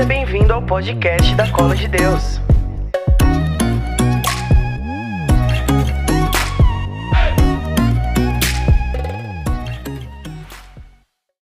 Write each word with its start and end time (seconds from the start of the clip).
Seja 0.00 0.08
bem-vindo 0.08 0.50
ao 0.50 0.64
podcast 0.64 1.34
da 1.34 1.52
Cola 1.52 1.76
de 1.76 1.86
Deus. 1.86 2.40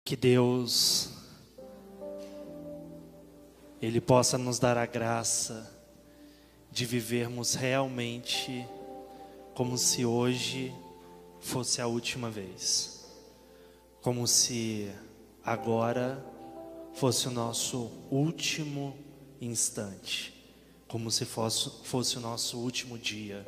Que 0.06 0.16
Deus 0.16 1.10
ele 3.82 4.00
possa 4.00 4.38
nos 4.38 4.60
dar 4.60 4.78
a 4.78 4.86
graça 4.86 5.76
de 6.72 6.86
vivermos 6.86 7.56
realmente 7.56 8.68
como 9.56 9.80
se 9.80 10.06
hoje 10.06 10.72
fosse 11.42 11.82
a 11.82 11.88
última 11.88 12.30
vez. 12.30 13.04
Como 14.00 14.28
se 14.28 14.92
agora 15.44 16.24
fosse 16.94 17.28
o 17.28 17.32
nosso 17.32 17.92
último 18.12 18.96
instante, 19.42 20.34
como 20.88 21.10
se 21.10 21.26
fosse, 21.26 21.70
fosse 21.84 22.18
o 22.18 22.22
nosso 22.22 22.58
último 22.58 22.98
dia, 22.98 23.46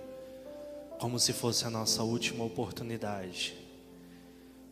como 1.00 1.20
se 1.20 1.32
fosse 1.32 1.66
a 1.66 1.70
nossa 1.70 2.04
última 2.04 2.44
oportunidade, 2.44 3.56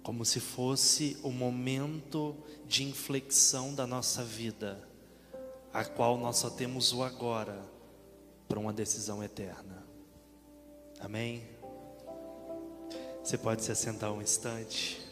como 0.02 0.26
se 0.26 0.40
fosse 0.40 1.17
o 1.23 1.31
momento 1.31 2.36
de 2.66 2.84
inflexão 2.84 3.73
da 3.73 3.86
nossa 3.86 4.23
vida, 4.23 4.88
a 5.72 5.86
qual 5.86 6.17
nós 6.17 6.38
só 6.38 6.50
temos 6.50 6.92
o 6.94 7.03
agora 7.03 7.64
para 8.48 8.59
uma 8.59 8.73
decisão 8.73 9.23
eterna. 9.23 9.84
Amém? 11.00 11.44
Você 13.23 13.38
pode 13.38 13.64
se 13.64 13.72
assentar 13.72 14.12
um 14.12 14.22
instante. 14.22 15.02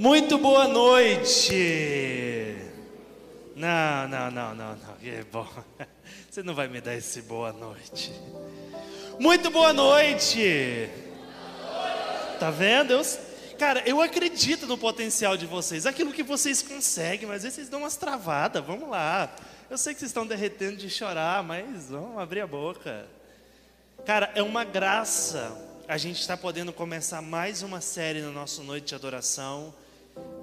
Muito 0.00 0.38
boa 0.38 0.66
noite. 0.66 2.56
Não, 3.54 4.08
não, 4.08 4.30
não, 4.30 4.54
não, 4.54 4.74
não. 4.74 4.96
É 5.04 5.22
bom. 5.30 5.46
Você 6.30 6.42
não 6.42 6.54
vai 6.54 6.68
me 6.68 6.80
dar 6.80 6.94
esse 6.94 7.20
boa 7.20 7.52
noite. 7.52 8.10
Muito 9.18 9.50
boa 9.50 9.74
noite. 9.74 10.88
Tá 12.38 12.50
vendo? 12.50 12.94
Eu, 12.94 13.02
cara, 13.58 13.82
eu 13.84 14.00
acredito 14.00 14.66
no 14.66 14.78
potencial 14.78 15.36
de 15.36 15.44
vocês, 15.44 15.84
aquilo 15.84 16.14
que 16.14 16.22
vocês 16.22 16.62
conseguem, 16.62 17.28
mas 17.28 17.36
às 17.36 17.42
vezes 17.42 17.56
vocês 17.56 17.68
dão 17.68 17.80
umas 17.80 17.96
travadas. 17.98 18.64
Vamos 18.64 18.88
lá. 18.88 19.30
Eu 19.68 19.76
sei 19.76 19.92
que 19.92 20.00
vocês 20.00 20.08
estão 20.08 20.26
derretendo 20.26 20.78
de 20.78 20.88
chorar, 20.88 21.42
mas 21.42 21.90
vamos 21.90 22.16
abrir 22.16 22.40
a 22.40 22.46
boca. 22.46 23.06
Cara, 24.06 24.32
é 24.34 24.42
uma 24.42 24.64
graça 24.64 25.54
a 25.86 25.98
gente 25.98 26.22
estar 26.22 26.38
podendo 26.38 26.72
começar 26.72 27.20
mais 27.20 27.60
uma 27.60 27.82
série 27.82 28.22
no 28.22 28.32
nosso 28.32 28.62
Noite 28.62 28.86
de 28.86 28.94
Adoração. 28.94 29.74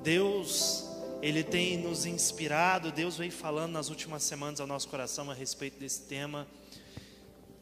Deus, 0.04 0.86
Ele 1.22 1.44
tem 1.44 1.78
nos 1.78 2.06
inspirado, 2.06 2.92
Deus 2.92 3.18
vem 3.18 3.30
falando 3.30 3.74
nas 3.74 3.90
últimas 3.90 4.24
semanas 4.24 4.60
ao 4.60 4.68
nosso 4.68 4.88
coração 4.88 5.30
a 5.30 5.34
respeito 5.34 5.80
desse 5.80 6.02
tema, 6.04 6.48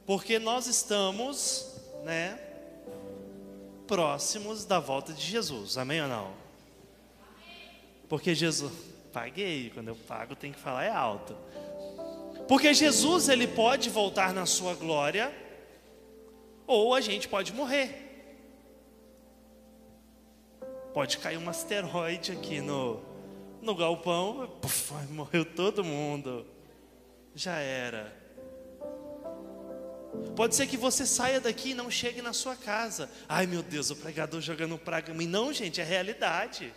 porque 0.05 0.37
nós 0.37 0.67
estamos, 0.67 1.73
né, 2.03 2.39
próximos 3.87 4.65
da 4.65 4.79
volta 4.79 5.13
de 5.13 5.21
Jesus, 5.23 5.77
amém 5.77 6.01
ou 6.01 6.07
não? 6.07 6.33
Porque 8.07 8.35
Jesus, 8.35 8.71
paguei, 9.11 9.71
quando 9.73 9.87
eu 9.87 9.95
pago 9.95 10.35
tem 10.35 10.51
que 10.51 10.59
falar 10.59 10.83
é 10.83 10.91
alto. 10.91 11.35
Porque 12.47 12.73
Jesus, 12.73 13.29
Ele 13.29 13.47
pode 13.47 13.89
voltar 13.89 14.33
na 14.33 14.45
sua 14.45 14.75
glória, 14.75 15.33
ou 16.67 16.93
a 16.93 17.01
gente 17.01 17.27
pode 17.27 17.51
morrer 17.53 18.04
pode 20.95 21.17
cair 21.17 21.37
um 21.37 21.49
asteroide 21.49 22.31
aqui 22.31 22.61
no, 22.61 23.03
no 23.61 23.75
galpão, 23.75 24.49
morreu 25.11 25.43
todo 25.43 25.83
mundo. 25.83 26.47
Já 27.35 27.57
era. 27.57 28.15
Pode 30.37 30.55
ser 30.55 30.67
que 30.67 30.77
você 30.77 31.05
saia 31.05 31.41
daqui 31.41 31.71
e 31.71 31.73
não 31.73 31.91
chegue 31.91 32.21
na 32.21 32.31
sua 32.31 32.55
casa. 32.55 33.11
Ai 33.27 33.45
meu 33.45 33.61
Deus, 33.61 33.89
o 33.89 33.95
pregador 33.97 34.39
jogando 34.39 34.77
praga 34.77 35.13
mim. 35.13 35.27
Não, 35.27 35.51
gente, 35.51 35.81
é 35.81 35.83
realidade. 35.83 36.73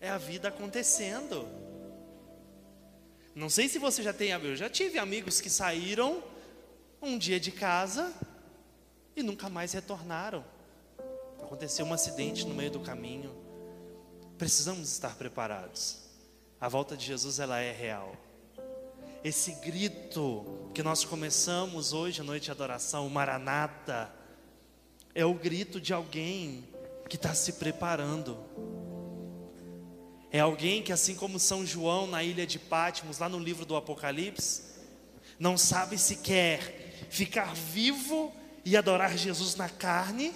É 0.00 0.08
a 0.08 0.16
vida 0.16 0.48
acontecendo. 0.48 1.46
Não 3.34 3.50
sei 3.50 3.68
se 3.68 3.78
você 3.78 4.02
já 4.02 4.14
tem, 4.14 4.30
eu 4.30 4.56
já 4.56 4.70
tive 4.70 4.98
amigos 4.98 5.38
que 5.38 5.50
saíram 5.50 6.24
um 7.02 7.18
dia 7.18 7.38
de 7.38 7.52
casa 7.52 8.10
e 9.14 9.22
nunca 9.22 9.50
mais 9.50 9.74
retornaram 9.74 10.42
aconteceu 11.48 11.86
um 11.86 11.94
acidente 11.94 12.46
no 12.46 12.54
meio 12.54 12.70
do 12.70 12.80
caminho. 12.80 13.34
Precisamos 14.36 14.92
estar 14.92 15.14
preparados. 15.16 15.96
A 16.60 16.68
volta 16.68 16.94
de 16.94 17.06
Jesus 17.06 17.38
ela 17.38 17.58
é 17.58 17.72
real. 17.72 18.14
Esse 19.24 19.52
grito 19.52 20.44
que 20.74 20.82
nós 20.82 21.06
começamos 21.06 21.94
hoje 21.94 22.20
à 22.20 22.24
noite 22.24 22.44
de 22.44 22.50
adoração, 22.50 23.06
o 23.06 23.10
Maranata, 23.10 24.12
é 25.14 25.24
o 25.24 25.32
grito 25.32 25.80
de 25.80 25.94
alguém 25.94 26.68
que 27.08 27.16
está 27.16 27.32
se 27.32 27.54
preparando. 27.54 28.36
É 30.30 30.40
alguém 30.40 30.82
que, 30.82 30.92
assim 30.92 31.14
como 31.14 31.38
São 31.38 31.64
João 31.64 32.06
na 32.06 32.22
ilha 32.22 32.46
de 32.46 32.58
Pátimos, 32.58 33.20
lá 33.20 33.28
no 33.28 33.38
livro 33.38 33.64
do 33.64 33.74
Apocalipse, 33.74 34.64
não 35.38 35.56
sabe 35.56 35.96
se 35.96 36.16
quer 36.16 37.08
ficar 37.08 37.54
vivo 37.54 38.30
e 38.66 38.76
adorar 38.76 39.16
Jesus 39.16 39.54
na 39.54 39.70
carne 39.70 40.34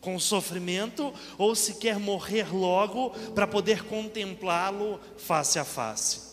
com 0.00 0.18
sofrimento 0.18 1.12
ou 1.36 1.54
se 1.54 1.74
quer 1.74 1.98
morrer 1.98 2.54
logo 2.54 3.10
para 3.34 3.46
poder 3.46 3.84
contemplá-lo 3.84 5.00
face 5.16 5.58
a 5.58 5.64
face. 5.64 6.28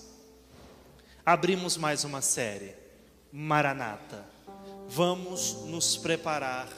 Abrimos 1.25 1.75
mais 1.75 2.03
uma 2.03 2.21
série, 2.21 2.75
Maranata. 3.31 4.25
Vamos 4.87 5.63
nos 5.65 5.97
preparar 5.97 6.69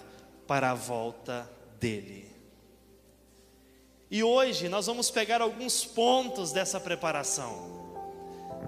para 0.48 0.72
a 0.72 0.74
volta 0.74 1.50
dele. 1.80 2.26
E 4.10 4.24
hoje 4.24 4.70
nós 4.70 4.86
vamos 4.86 5.12
pegar 5.12 5.42
alguns 5.42 5.84
pontos 5.84 6.54
dessa 6.54 6.80
preparação. 6.80 7.86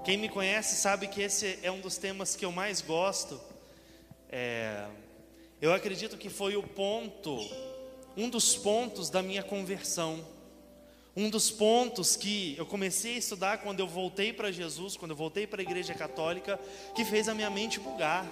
Quem 0.04 0.18
me 0.18 0.28
conhece 0.28 0.76
sabe 0.76 1.08
que 1.08 1.22
esse 1.22 1.58
é 1.62 1.70
um 1.70 1.80
dos 1.80 1.96
temas 1.96 2.36
que 2.36 2.44
eu 2.44 2.52
mais 2.52 2.82
gosto. 2.82 3.40
É, 4.30 4.86
eu 5.60 5.72
acredito 5.72 6.18
que 6.18 6.28
foi 6.28 6.56
o 6.56 6.62
ponto 6.62 7.38
um 8.16 8.28
dos 8.28 8.56
pontos 8.56 9.10
da 9.10 9.22
minha 9.22 9.42
conversão. 9.42 10.24
Um 11.16 11.28
dos 11.28 11.50
pontos 11.50 12.16
que 12.16 12.54
eu 12.56 12.64
comecei 12.64 13.16
a 13.16 13.18
estudar 13.18 13.58
quando 13.58 13.80
eu 13.80 13.88
voltei 13.88 14.32
para 14.32 14.52
Jesus, 14.52 14.96
quando 14.96 15.10
eu 15.10 15.16
voltei 15.16 15.46
para 15.46 15.60
a 15.60 15.64
igreja 15.64 15.92
católica, 15.94 16.58
que 16.94 17.04
fez 17.04 17.28
a 17.28 17.34
minha 17.34 17.50
mente 17.50 17.80
bugar. 17.80 18.26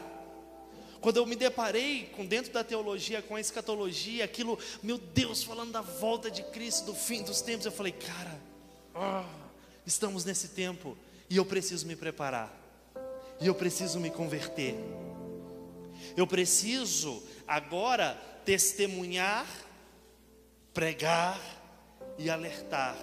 Quando 1.01 1.17
eu 1.17 1.27
me 1.27 1.37
deparei 1.37 2.07
com 2.17 2.27
dentro 2.27 2.53
da 2.53 2.65
teologia, 2.65 3.23
com 3.23 3.37
a 3.37 3.41
escatologia, 3.41 4.25
aquilo, 4.25 4.59
meu 4.83 4.99
Deus, 4.99 5.43
falando 5.43 5.73
da 5.73 5.81
volta 5.81 6.31
de 6.31 6.43
Cristo, 6.45 6.87
do 6.87 6.95
fim 6.95 7.23
dos 7.23 7.41
tempos, 7.41 7.67
eu 7.67 7.73
falei, 7.73 7.93
cara, 7.93 8.41
oh, 8.95 9.25
estamos 9.87 10.25
nesse 10.25 10.49
tempo 10.49 10.97
e 11.31 11.37
eu 11.37 11.45
preciso 11.45 11.87
me 11.87 11.95
preparar. 11.95 12.53
E 13.41 13.47
eu 13.47 13.55
preciso 13.55 14.01
me 14.01 14.11
converter. 14.11 14.75
Eu 16.17 16.27
preciso 16.27 17.23
agora 17.47 18.15
testemunhar 18.45 19.47
pregar 20.79 21.41
e 22.17 22.31
alertar, 22.31 22.97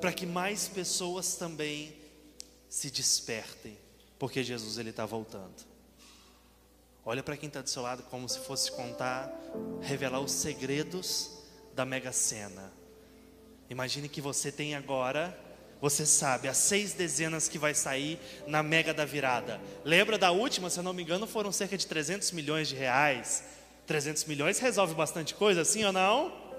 para 0.00 0.12
que 0.12 0.26
mais 0.26 0.66
pessoas 0.66 1.36
também 1.36 1.96
se 2.68 2.90
despertem, 2.90 3.78
porque 4.18 4.42
Jesus 4.42 4.78
ele 4.78 4.90
está 4.90 5.06
voltando. 5.06 5.54
Olha 7.04 7.22
para 7.22 7.36
quem 7.36 7.46
está 7.46 7.62
do 7.62 7.70
seu 7.70 7.82
lado 7.82 8.02
como 8.10 8.28
se 8.28 8.40
fosse 8.40 8.72
contar, 8.72 9.32
revelar 9.80 10.18
os 10.18 10.32
segredos 10.32 11.30
da 11.72 11.84
Mega 11.84 12.10
Sena. 12.10 12.72
Imagine 13.68 14.08
que 14.08 14.20
você 14.20 14.50
tem 14.50 14.74
agora, 14.74 15.38
você 15.80 16.04
sabe, 16.04 16.48
as 16.48 16.56
seis 16.56 16.94
dezenas 16.94 17.48
que 17.48 17.60
vai 17.60 17.74
sair 17.74 18.18
na 18.48 18.60
Mega 18.60 18.92
da 18.92 19.04
Virada. 19.04 19.60
Lembra 19.84 20.18
da 20.18 20.32
última, 20.32 20.68
se 20.68 20.80
eu 20.80 20.82
não 20.82 20.92
me 20.92 21.04
engano, 21.04 21.28
foram 21.28 21.52
cerca 21.52 21.78
de 21.78 21.86
300 21.86 22.32
milhões 22.32 22.66
de 22.66 22.74
reais. 22.74 23.44
300 23.86 24.24
milhões 24.24 24.58
resolve 24.58 24.94
bastante 24.94 25.32
coisa, 25.32 25.64
sim 25.64 25.84
ou 25.84 25.92
não? 25.92 26.49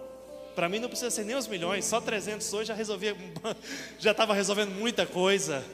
Para 0.55 0.69
mim 0.69 0.79
não 0.79 0.89
precisa 0.89 1.09
ser 1.09 1.23
nem 1.23 1.35
os 1.35 1.47
milhões, 1.47 1.85
só 1.85 2.01
300 2.01 2.53
hoje 2.53 2.67
já 2.67 2.73
resolvia, 2.73 3.15
já 3.99 4.11
estava 4.11 4.33
resolvendo 4.33 4.71
muita 4.71 5.05
coisa. 5.05 5.65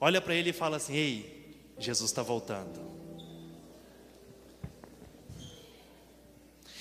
Olha 0.00 0.20
para 0.20 0.34
ele 0.34 0.50
e 0.50 0.52
fala 0.52 0.76
assim: 0.76 0.94
Ei, 0.94 1.56
Jesus 1.78 2.10
está 2.10 2.22
voltando. 2.22 2.90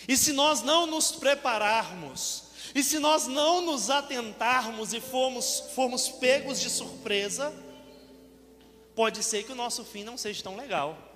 E 0.08 0.18
se 0.18 0.34
nós 0.34 0.64
não 0.64 0.88
nos 0.88 1.12
prepararmos, 1.12 2.46
e 2.74 2.84
se 2.84 2.98
nós 3.00 3.28
não 3.28 3.62
nos 3.62 3.90
atentarmos 3.90 4.94
e 4.94 5.00
formos, 5.00 5.60
formos 5.76 6.10
pegos 6.10 6.60
de 6.60 6.70
surpresa, 6.70 7.54
pode 8.96 9.24
ser 9.24 9.44
que 9.44 9.52
o 9.52 9.56
nosso 9.56 9.86
fim 9.86 10.04
não 10.04 10.18
seja 10.18 10.44
tão 10.44 10.56
legal. 10.56 11.09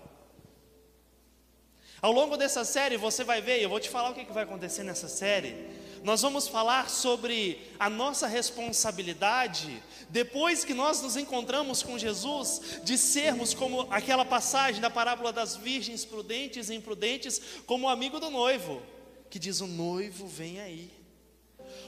Ao 2.04 2.12
longo 2.12 2.36
dessa 2.36 2.66
série, 2.66 2.98
você 2.98 3.24
vai 3.24 3.42
ver, 3.42 3.62
eu 3.62 3.70
vou 3.70 3.80
te 3.80 3.90
falar 3.90 4.10
o 4.10 4.14
que 4.14 4.26
vai 4.34 4.44
acontecer 4.44 4.84
nessa 4.84 5.08
série. 5.08 5.56
Nós 6.04 6.22
vamos 6.22 6.50
falar 6.50 6.90
sobre 6.90 7.58
a 7.80 7.90
nossa 7.90 8.28
responsabilidade, 8.28 9.82
depois 10.10 10.66
que 10.66 10.74
nós 10.74 11.02
nos 11.02 11.16
encontramos 11.16 11.82
com 11.82 11.98
Jesus, 11.98 12.82
de 12.84 12.98
sermos 12.98 13.54
como 13.54 13.88
aquela 13.90 14.26
passagem 14.26 14.82
da 14.82 14.90
parábola 14.90 15.32
das 15.32 15.56
virgens 15.56 16.04
prudentes 16.04 16.70
e 16.70 16.76
imprudentes, 16.76 17.42
como 17.66 17.88
o 17.88 17.90
amigo 17.90 18.20
do 18.20 18.30
noivo, 18.30 18.82
que 19.30 19.40
diz: 19.40 19.62
O 19.62 19.68
noivo 19.68 20.28
vem 20.28 20.60
aí. 20.60 20.92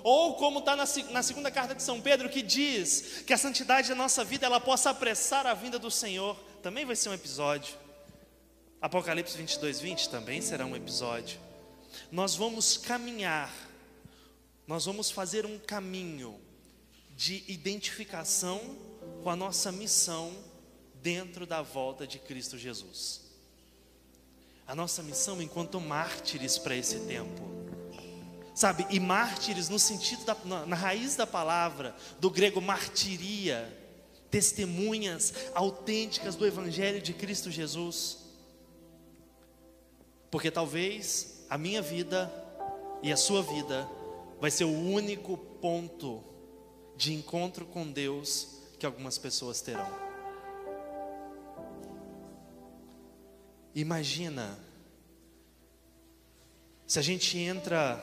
Ou 0.01 0.35
como 0.35 0.59
está 0.59 0.77
na, 0.77 0.85
na, 1.12 1.23
segunda 1.23 1.51
carta 1.51 1.75
de 1.75 1.83
São 1.83 2.00
Pedro, 2.00 2.29
que 2.29 2.41
diz 2.41 3.21
que 3.27 3.33
a 3.33 3.38
santidade 3.38 3.89
da 3.89 3.95
nossa 3.95 4.23
vida 4.23 4.45
ela 4.45 4.62
possa 4.62 4.91
apressar 4.91 5.45
a 5.45 5.53
vinda 5.53 5.77
do 5.77 5.91
Senhor, 5.91 6.38
também 6.63 6.85
vai 6.85 6.95
ser 6.95 7.09
um 7.09 7.13
episódio. 7.13 7.83
Apocalipse 8.81 9.38
22, 9.38 9.80
20 9.80 10.10
também 10.10 10.42
será 10.42 10.66
um 10.66 10.75
episódio. 10.75 11.39
Nós 12.12 12.36
vamos 12.36 12.77
caminhar, 12.77 13.54
nós 14.68 14.86
vamos 14.86 15.10
fazer 15.10 15.45
um 15.45 15.57
caminho 15.57 16.39
de 17.16 17.44
identificação 17.48 18.60
com 19.24 19.30
a 19.30 19.36
nossa 19.36 19.72
missão 19.72 20.33
dentro 21.01 21.45
da 21.45 21.62
volta 21.62 22.06
de 22.06 22.19
Cristo 22.19 22.57
Jesus. 22.57 23.22
A 24.68 24.75
nossa 24.75 25.01
missão 25.01 25.42
enquanto 25.42 25.80
mártires 25.80 26.57
para 26.57 26.75
esse 26.75 27.00
tempo. 27.01 27.56
Sabe, 28.54 28.88
e 28.89 29.00
mártires 29.00 29.68
no 29.68 29.77
sentido 29.77 30.24
da, 30.25 30.36
na, 30.45 30.66
na 30.66 30.75
raiz 30.75 31.16
da 31.16 31.27
palavra, 31.27 31.95
do 32.19 32.31
grego 32.31 32.62
martiria, 32.62 33.72
testemunhas 34.31 35.33
autênticas 35.54 36.36
do 36.36 36.45
Evangelho 36.45 37.01
de 37.01 37.13
Cristo 37.13 37.51
Jesus. 37.51 38.25
Porque 40.36 40.52
talvez 40.52 41.46
a 41.50 41.58
minha 41.58 41.82
vida 41.82 42.30
e 43.02 43.10
a 43.10 43.16
sua 43.16 43.42
vida 43.42 43.90
vai 44.38 44.52
ser 44.52 44.66
o 44.66 44.70
único 44.70 45.38
ponto 45.38 46.22
de 46.98 47.14
encontro 47.14 47.66
com 47.66 47.90
Deus 47.90 48.60
que 48.78 48.86
algumas 48.86 49.18
pessoas 49.18 49.62
terão. 49.62 49.90
Imagina 53.74 54.60
se 56.86 57.00
a 57.00 57.02
gente 57.02 57.38
entra, 57.38 57.96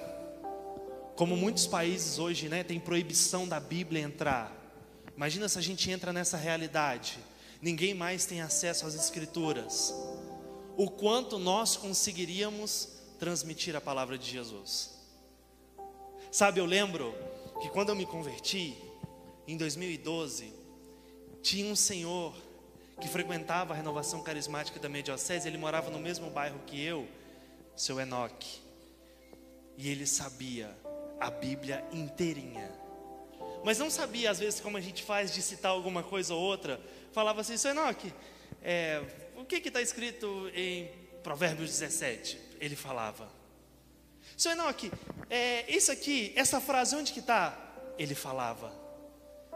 como 1.14 1.37
muitos 1.37 1.67
países 1.67 2.19
hoje, 2.19 2.49
né, 2.49 2.64
tem 2.64 2.81
proibição 2.81 3.46
da 3.46 3.61
Bíblia 3.61 4.00
entrar. 4.00 4.50
Imagina 5.14 5.50
se 5.50 5.58
a 5.58 5.62
gente 5.62 5.90
entra 5.90 6.14
nessa 6.14 6.38
realidade. 6.38 7.19
Ninguém 7.61 7.93
mais 7.93 8.25
tem 8.25 8.40
acesso 8.40 8.87
às 8.87 8.94
Escrituras. 8.94 9.93
O 10.76 10.90
quanto 10.90 11.38
nós 11.38 11.76
conseguiríamos 11.76 12.88
transmitir 13.19 13.76
a 13.76 13.80
palavra 13.80 14.19
de 14.19 14.30
Jesus. 14.30 14.90
Sabe, 16.30 16.60
eu 16.60 16.64
lembro 16.64 17.14
que 17.60 17.69
quando 17.69 17.90
eu 17.90 17.94
me 17.94 18.06
converti, 18.06 18.76
em 19.46 19.56
2012, 19.56 20.52
tinha 21.42 21.70
um 21.70 21.76
senhor 21.76 22.34
que 23.00 23.08
frequentava 23.08 23.74
a 23.74 23.76
renovação 23.76 24.22
carismática 24.22 24.78
da 24.78 24.88
minha 24.88 25.02
diocese, 25.02 25.48
ele 25.48 25.58
morava 25.58 25.90
no 25.90 25.98
mesmo 25.98 26.30
bairro 26.30 26.60
que 26.66 26.82
eu, 26.82 27.06
seu 27.76 28.00
Enoque. 28.00 28.60
E 29.76 29.88
ele 29.88 30.06
sabia 30.06 30.76
a 31.20 31.30
Bíblia 31.30 31.84
inteirinha. 31.92 32.70
Mas 33.64 33.78
não 33.78 33.90
sabia, 33.90 34.30
às 34.30 34.38
vezes, 34.38 34.60
como 34.60 34.76
a 34.76 34.80
gente 34.80 35.02
faz 35.02 35.32
de 35.32 35.42
citar 35.42 35.72
alguma 35.72 36.02
coisa 36.02 36.34
ou 36.34 36.40
outra. 36.40 36.80
Falava 37.12 37.40
assim, 37.40 37.56
seu 37.56 37.72
Enoque, 37.72 38.12
é, 38.62 39.02
o 39.42 39.44
que 39.44 39.56
está 39.56 39.82
escrito 39.82 40.48
em 40.54 40.88
Provérbios 41.22 41.68
17? 41.70 42.38
Ele 42.60 42.76
falava. 42.76 43.28
Seu 44.36 44.52
Enoque, 44.52 44.90
é, 45.28 45.70
isso 45.70 45.90
aqui, 45.90 46.32
essa 46.36 46.60
frase, 46.60 46.94
onde 46.94 47.12
que 47.12 47.18
está? 47.18 47.58
Ele 47.98 48.14
falava. 48.14 48.72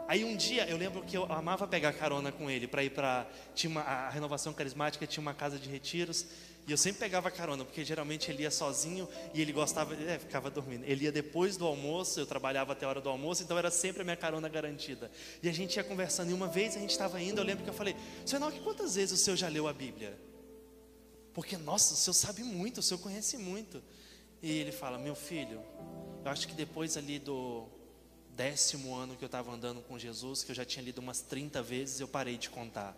Aí 0.07 0.23
um 0.23 0.35
dia 0.35 0.67
eu 0.67 0.77
lembro 0.77 1.03
que 1.03 1.17
eu 1.17 1.23
amava 1.31 1.67
pegar 1.67 1.93
carona 1.93 2.31
com 2.31 2.49
ele 2.49 2.67
para 2.67 2.83
ir 2.83 2.89
para 2.91 3.25
a 3.85 4.09
renovação 4.09 4.53
carismática 4.53 5.07
tinha 5.07 5.21
uma 5.21 5.33
casa 5.33 5.57
de 5.57 5.69
retiros 5.69 6.25
e 6.67 6.71
eu 6.71 6.77
sempre 6.77 6.99
pegava 6.99 7.31
carona 7.31 7.63
porque 7.63 7.85
geralmente 7.85 8.29
ele 8.29 8.43
ia 8.43 8.51
sozinho 8.51 9.07
e 9.33 9.41
ele 9.41 9.53
gostava 9.53 9.95
é, 9.95 10.19
ficava 10.19 10.51
dormindo. 10.51 10.83
Ele 10.83 11.05
ia 11.05 11.11
depois 11.13 11.55
do 11.55 11.65
almoço, 11.65 12.19
eu 12.19 12.25
trabalhava 12.25 12.73
até 12.73 12.85
a 12.85 12.89
hora 12.89 12.99
do 12.99 13.07
almoço, 13.07 13.41
então 13.41 13.57
era 13.57 13.71
sempre 13.71 14.01
a 14.01 14.03
minha 14.03 14.17
carona 14.17 14.49
garantida. 14.49 15.09
E 15.41 15.47
a 15.47 15.53
gente 15.53 15.77
ia 15.77 15.83
conversando 15.83 16.29
e 16.29 16.33
uma 16.33 16.49
vez 16.49 16.75
a 16.75 16.79
gente 16.79 16.89
estava 16.89 17.21
indo, 17.21 17.39
eu 17.39 17.45
lembro 17.45 17.63
que 17.63 17.69
eu 17.69 17.73
falei: 17.73 17.95
"Senhor, 18.25 18.51
que 18.51 18.59
quantas 18.59 18.95
vezes 18.95 19.17
o 19.17 19.23
senhor 19.23 19.37
já 19.37 19.47
leu 19.47 19.65
a 19.65 19.71
Bíblia?" 19.71 20.19
Porque 21.33 21.55
nossa, 21.55 21.93
o 21.93 21.97
senhor 21.97 22.13
sabe 22.13 22.43
muito, 22.43 22.79
o 22.79 22.83
senhor 22.83 22.99
conhece 22.99 23.37
muito. 23.37 23.81
E 24.41 24.51
ele 24.51 24.73
fala: 24.73 24.97
"Meu 24.97 25.15
filho, 25.15 25.63
eu 26.25 26.29
acho 26.29 26.45
que 26.49 26.53
depois 26.53 26.97
ali 26.97 27.17
do 27.17 27.65
décimo 28.35 28.93
ano 28.93 29.15
que 29.15 29.23
eu 29.23 29.27
estava 29.27 29.53
andando 29.53 29.81
com 29.81 29.97
Jesus, 29.97 30.43
que 30.43 30.51
eu 30.51 30.55
já 30.55 30.65
tinha 30.65 30.83
lido 30.83 30.99
umas 30.99 31.21
30 31.21 31.63
vezes, 31.63 32.01
eu 32.01 32.09
parei 32.09 32.37
de 32.37 32.49
contar. 32.49 32.93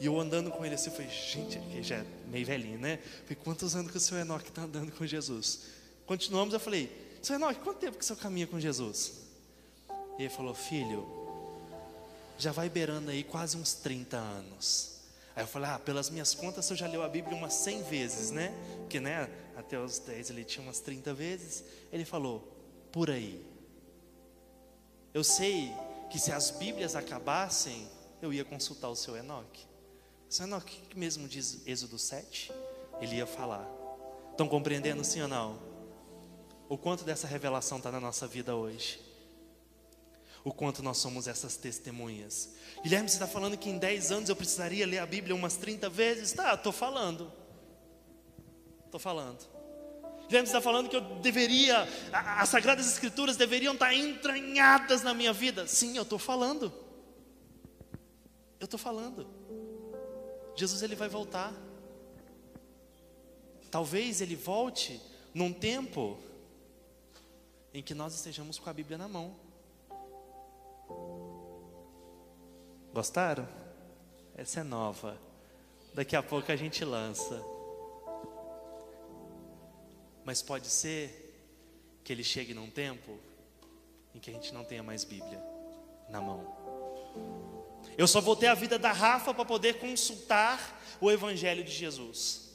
E 0.00 0.06
eu 0.06 0.18
andando 0.18 0.50
com 0.50 0.64
ele 0.64 0.74
assim, 0.74 0.90
eu 0.90 0.96
falei, 0.96 1.10
gente, 1.10 1.58
que 1.58 1.82
já 1.82 1.96
é 1.96 2.06
meio 2.26 2.44
velhinho, 2.44 2.78
né? 2.78 2.98
Eu 3.02 3.22
falei, 3.22 3.38
quantos 3.44 3.76
anos 3.76 3.90
que 3.90 3.96
o 3.96 4.00
seu 4.00 4.18
Enoque 4.18 4.48
está 4.48 4.62
andando 4.62 4.92
com 4.92 5.06
Jesus? 5.06 5.60
Continuamos, 6.06 6.52
eu 6.52 6.60
falei, 6.60 6.90
seu 7.22 7.36
Enoque, 7.36 7.60
quanto 7.60 7.78
tempo 7.78 7.96
que 7.96 8.04
o 8.04 8.06
senhor 8.06 8.18
caminha 8.18 8.46
com 8.46 8.58
Jesus? 8.58 9.12
E 10.18 10.22
ele 10.22 10.28
falou, 10.28 10.54
filho, 10.54 11.06
já 12.38 12.52
vai 12.52 12.68
beirando 12.68 13.10
aí 13.10 13.22
quase 13.22 13.56
uns 13.56 13.74
30 13.74 14.16
anos. 14.16 14.94
Aí 15.36 15.42
eu 15.42 15.46
falei, 15.48 15.70
ah, 15.70 15.78
pelas 15.78 16.10
minhas 16.10 16.34
contas, 16.34 16.64
você 16.64 16.76
já 16.76 16.86
leu 16.86 17.02
a 17.02 17.08
Bíblia 17.08 17.36
umas 17.36 17.54
100 17.54 17.82
vezes, 17.84 18.30
né? 18.30 18.54
Porque, 18.80 19.00
né, 19.00 19.28
até 19.56 19.78
os 19.78 19.98
10 19.98 20.30
ele 20.30 20.44
tinha 20.44 20.62
umas 20.62 20.80
30 20.80 21.12
vezes. 21.14 21.64
Ele 21.92 22.04
falou, 22.04 22.46
por 22.92 23.10
aí. 23.10 23.44
Eu 25.12 25.24
sei 25.24 25.72
que 26.10 26.18
se 26.18 26.30
as 26.30 26.50
Bíblias 26.50 26.94
acabassem, 26.94 27.88
eu 28.22 28.32
ia 28.32 28.44
consultar 28.44 28.88
o 28.88 28.96
seu 28.96 29.16
Enoque. 29.16 29.66
O 30.34 30.36
seu 30.36 30.46
Enoque, 30.46 30.80
que 30.90 30.98
mesmo 30.98 31.28
diz 31.28 31.64
Êxodo 31.64 31.96
7? 31.96 32.50
Ele 33.00 33.18
ia 33.18 33.24
falar. 33.24 33.64
Estão 34.32 34.48
compreendendo 34.48 35.04
sim 35.04 35.22
ou 35.22 35.28
não? 35.28 35.60
O 36.68 36.76
quanto 36.76 37.04
dessa 37.04 37.28
revelação 37.28 37.78
está 37.78 37.92
na 37.92 38.00
nossa 38.00 38.26
vida 38.26 38.56
hoje? 38.56 39.00
O 40.42 40.52
quanto 40.52 40.82
nós 40.82 40.98
somos 40.98 41.28
essas 41.28 41.56
testemunhas? 41.56 42.50
Guilherme, 42.82 43.08
você 43.08 43.14
está 43.14 43.28
falando 43.28 43.56
que 43.56 43.70
em 43.70 43.78
10 43.78 44.10
anos 44.10 44.28
eu 44.28 44.34
precisaria 44.34 44.84
ler 44.84 44.98
a 44.98 45.06
Bíblia 45.06 45.36
umas 45.36 45.56
30 45.56 45.88
vezes? 45.88 46.32
Tá, 46.32 46.54
estou 46.54 46.72
falando. 46.72 47.30
Estou 48.86 48.98
falando. 48.98 49.38
Guilherme 50.26 50.48
está 50.48 50.60
falando 50.60 50.88
que 50.88 50.96
eu 50.96 51.20
deveria, 51.20 51.86
as 52.12 52.48
Sagradas 52.48 52.88
Escrituras 52.88 53.36
deveriam 53.36 53.74
estar 53.74 53.94
entranhadas 53.94 55.00
na 55.00 55.14
minha 55.14 55.32
vida. 55.32 55.68
Sim, 55.68 55.96
eu 55.96 56.02
estou 56.02 56.18
falando. 56.18 56.72
Eu 58.58 58.64
estou 58.64 58.80
falando. 58.80 59.43
Jesus 60.56 60.82
ele 60.82 60.94
vai 60.94 61.08
voltar. 61.08 61.52
Talvez 63.70 64.20
ele 64.20 64.36
volte 64.36 65.00
num 65.34 65.52
tempo 65.52 66.16
em 67.72 67.82
que 67.82 67.92
nós 67.92 68.14
estejamos 68.14 68.58
com 68.58 68.70
a 68.70 68.72
Bíblia 68.72 68.96
na 68.96 69.08
mão. 69.08 69.34
Gostaram? 72.92 73.48
Essa 74.36 74.60
é 74.60 74.62
nova. 74.62 75.18
Daqui 75.92 76.14
a 76.14 76.22
pouco 76.22 76.52
a 76.52 76.56
gente 76.56 76.84
lança. 76.84 77.42
Mas 80.24 80.40
pode 80.40 80.68
ser 80.68 81.20
que 82.04 82.12
ele 82.12 82.22
chegue 82.22 82.54
num 82.54 82.70
tempo 82.70 83.18
em 84.14 84.20
que 84.20 84.30
a 84.30 84.32
gente 84.32 84.54
não 84.54 84.64
tenha 84.64 84.82
mais 84.82 85.02
Bíblia 85.02 85.42
na 86.08 86.20
mão. 86.20 87.53
Eu 87.96 88.08
só 88.08 88.20
vou 88.20 88.34
ter 88.34 88.48
a 88.48 88.54
vida 88.54 88.78
da 88.78 88.92
Rafa 88.92 89.32
para 89.32 89.44
poder 89.44 89.78
consultar 89.78 90.82
o 91.00 91.10
Evangelho 91.10 91.62
de 91.62 91.70
Jesus. 91.70 92.50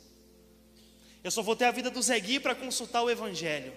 Eu 1.23 1.31
só 1.31 1.41
vou 1.41 1.55
ter 1.55 1.65
a 1.65 1.71
vida 1.71 1.89
do 1.89 2.01
Zegui 2.01 2.39
para 2.39 2.55
consultar 2.55 3.03
o 3.03 3.09
Evangelho. 3.09 3.73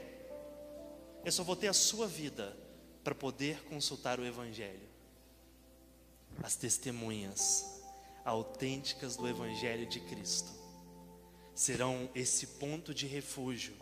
Eu 1.24 1.32
só 1.32 1.42
vou 1.42 1.56
ter 1.56 1.68
a 1.68 1.72
sua 1.72 2.06
vida 2.06 2.56
para 3.02 3.14
poder 3.14 3.62
consultar 3.64 4.18
o 4.18 4.24
Evangelho. 4.24 4.88
As 6.42 6.56
testemunhas 6.56 7.82
autênticas 8.24 9.16
do 9.16 9.28
Evangelho 9.28 9.86
de 9.86 10.00
Cristo 10.00 10.50
serão 11.54 12.08
esse 12.14 12.46
ponto 12.46 12.94
de 12.94 13.06
refúgio 13.06 13.74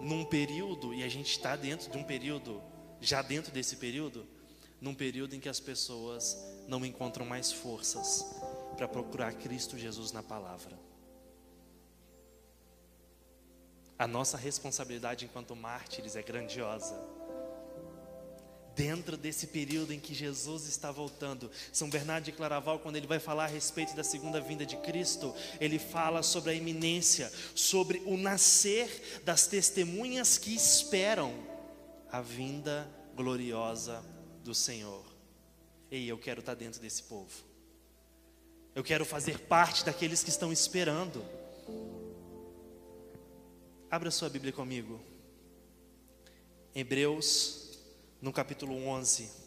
num 0.00 0.24
período, 0.24 0.92
e 0.92 1.02
a 1.02 1.08
gente 1.08 1.30
está 1.30 1.56
dentro 1.56 1.90
de 1.90 1.96
um 1.96 2.04
período, 2.04 2.62
já 3.00 3.22
dentro 3.22 3.52
desse 3.52 3.76
período, 3.76 4.26
num 4.80 4.94
período 4.94 5.34
em 5.34 5.40
que 5.40 5.48
as 5.48 5.60
pessoas 5.60 6.36
não 6.68 6.84
encontram 6.84 7.24
mais 7.24 7.52
forças 7.52 8.24
para 8.76 8.86
procurar 8.86 9.32
Cristo 9.34 9.78
Jesus 9.78 10.12
na 10.12 10.22
palavra. 10.22 10.78
A 13.98 14.06
nossa 14.06 14.36
responsabilidade 14.36 15.24
enquanto 15.24 15.56
mártires 15.56 16.16
é 16.16 16.22
grandiosa. 16.22 16.94
dentro 18.74 19.16
desse 19.16 19.46
período 19.46 19.94
em 19.94 19.98
que 19.98 20.12
Jesus 20.12 20.68
está 20.68 20.92
voltando. 20.92 21.50
São 21.72 21.88
Bernardo 21.88 22.24
de 22.24 22.32
Claraval, 22.32 22.78
quando 22.78 22.96
ele 22.96 23.06
vai 23.06 23.18
falar 23.18 23.44
a 23.44 23.46
respeito 23.48 23.96
da 23.96 24.04
segunda 24.04 24.38
vinda 24.38 24.66
de 24.66 24.76
Cristo, 24.76 25.34
ele 25.58 25.78
fala 25.78 26.22
sobre 26.22 26.50
a 26.50 26.54
iminência, 26.54 27.32
sobre 27.54 28.02
o 28.04 28.18
nascer 28.18 29.22
das 29.24 29.46
testemunhas 29.46 30.36
que 30.36 30.54
esperam 30.54 31.32
a 32.12 32.20
vinda 32.20 32.86
gloriosa 33.16 34.04
do 34.46 34.54
Senhor. 34.54 35.04
Ei, 35.90 36.06
eu 36.06 36.16
quero 36.16 36.40
estar 36.40 36.54
dentro 36.54 36.80
desse 36.80 37.02
povo. 37.02 37.44
Eu 38.74 38.84
quero 38.84 39.04
fazer 39.04 39.40
parte 39.40 39.84
daqueles 39.84 40.22
que 40.22 40.30
estão 40.30 40.52
esperando. 40.52 41.24
Abra 43.90 44.10
sua 44.10 44.28
Bíblia 44.28 44.52
comigo. 44.52 45.00
Hebreus 46.74 47.78
no 48.20 48.32
capítulo 48.32 48.74
11. 48.86 49.46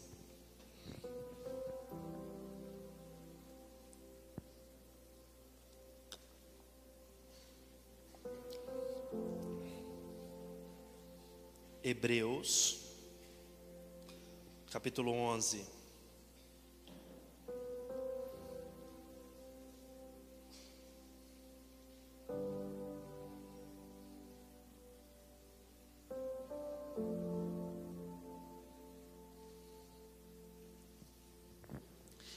Hebreus, 11.82 12.79
capítulo 14.70 15.10
11. 15.10 15.66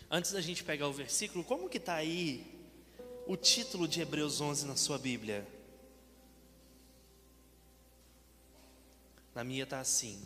Antes 0.09 0.31
da 0.31 0.41
gente 0.41 0.63
pegar 0.63 0.87
o 0.87 0.93
versículo, 0.93 1.43
como 1.43 1.69
que 1.69 1.77
está 1.77 1.93
aí 1.93 2.43
o 3.27 3.37
título 3.37 3.87
de 3.87 4.01
Hebreus 4.01 4.41
11 4.41 4.65
na 4.65 4.75
sua 4.75 4.97
Bíblia? 4.97 5.47
Na 9.35 9.43
minha 9.43 9.63
está 9.63 9.79
assim: 9.79 10.19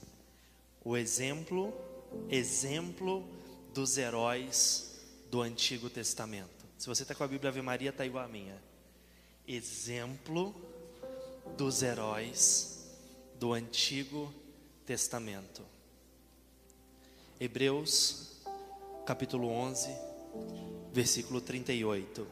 o 0.85 0.95
exemplo, 0.95 1.73
exemplo 2.29 3.27
dos 3.73 3.97
heróis 3.97 4.99
do 5.29 5.41
Antigo 5.41 5.89
Testamento. 5.89 6.65
Se 6.77 6.87
você 6.87 7.03
está 7.03 7.15
com 7.15 7.23
a 7.23 7.27
Bíblia 7.27 7.49
Ave 7.49 7.61
Maria, 7.61 7.89
está 7.89 8.05
igual 8.05 8.25
a 8.25 8.27
minha. 8.27 8.61
Exemplo 9.47 10.55
dos 11.57 11.81
heróis 11.81 12.87
do 13.39 13.53
Antigo 13.53 14.33
Testamento. 14.85 15.63
Hebreus 17.39 18.41
capítulo 19.05 19.47
11, 19.47 19.89
versículo 20.91 21.39
38. 21.39 22.27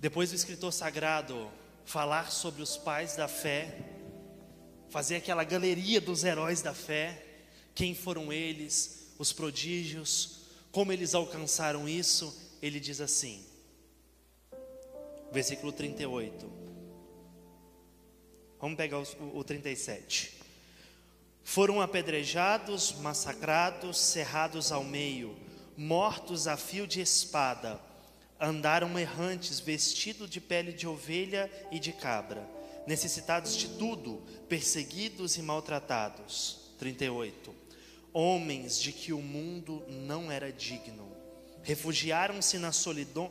Depois 0.00 0.32
o 0.32 0.34
escritor 0.34 0.72
sagrado 0.72 1.48
falar 1.84 2.32
sobre 2.32 2.62
os 2.62 2.76
pais 2.76 3.16
da 3.16 3.28
fé, 3.28 3.91
fazer 4.92 5.16
aquela 5.16 5.42
galeria 5.42 6.02
dos 6.02 6.22
heróis 6.22 6.60
da 6.60 6.74
fé, 6.74 7.24
quem 7.74 7.94
foram 7.94 8.30
eles, 8.30 9.14
os 9.18 9.32
prodígios, 9.32 10.42
como 10.70 10.92
eles 10.92 11.14
alcançaram 11.14 11.88
isso, 11.88 12.38
ele 12.60 12.78
diz 12.78 13.00
assim, 13.00 13.42
versículo 15.32 15.72
38. 15.72 16.46
Vamos 18.60 18.76
pegar 18.76 18.98
o, 18.98 19.38
o 19.38 19.42
37. 19.42 20.38
Foram 21.42 21.80
apedrejados, 21.80 22.92
massacrados, 22.92 23.98
cerrados 23.98 24.70
ao 24.70 24.84
meio, 24.84 25.34
mortos 25.74 26.46
a 26.46 26.58
fio 26.58 26.86
de 26.86 27.00
espada, 27.00 27.80
andaram 28.38 28.98
errantes, 28.98 29.58
vestidos 29.58 30.28
de 30.28 30.38
pele 30.38 30.70
de 30.70 30.86
ovelha 30.86 31.50
e 31.70 31.78
de 31.78 31.94
cabra, 31.94 32.46
necessitados 32.86 33.56
de 33.56 33.68
tudo, 33.68 34.22
perseguidos 34.48 35.36
e 35.36 35.42
maltratados. 35.42 36.60
38. 36.78 37.54
Homens 38.12 38.80
de 38.80 38.92
que 38.92 39.12
o 39.12 39.22
mundo 39.22 39.84
não 39.88 40.30
era 40.30 40.52
digno, 40.52 41.16
refugiaram-se 41.62 42.58
nas, 42.58 42.84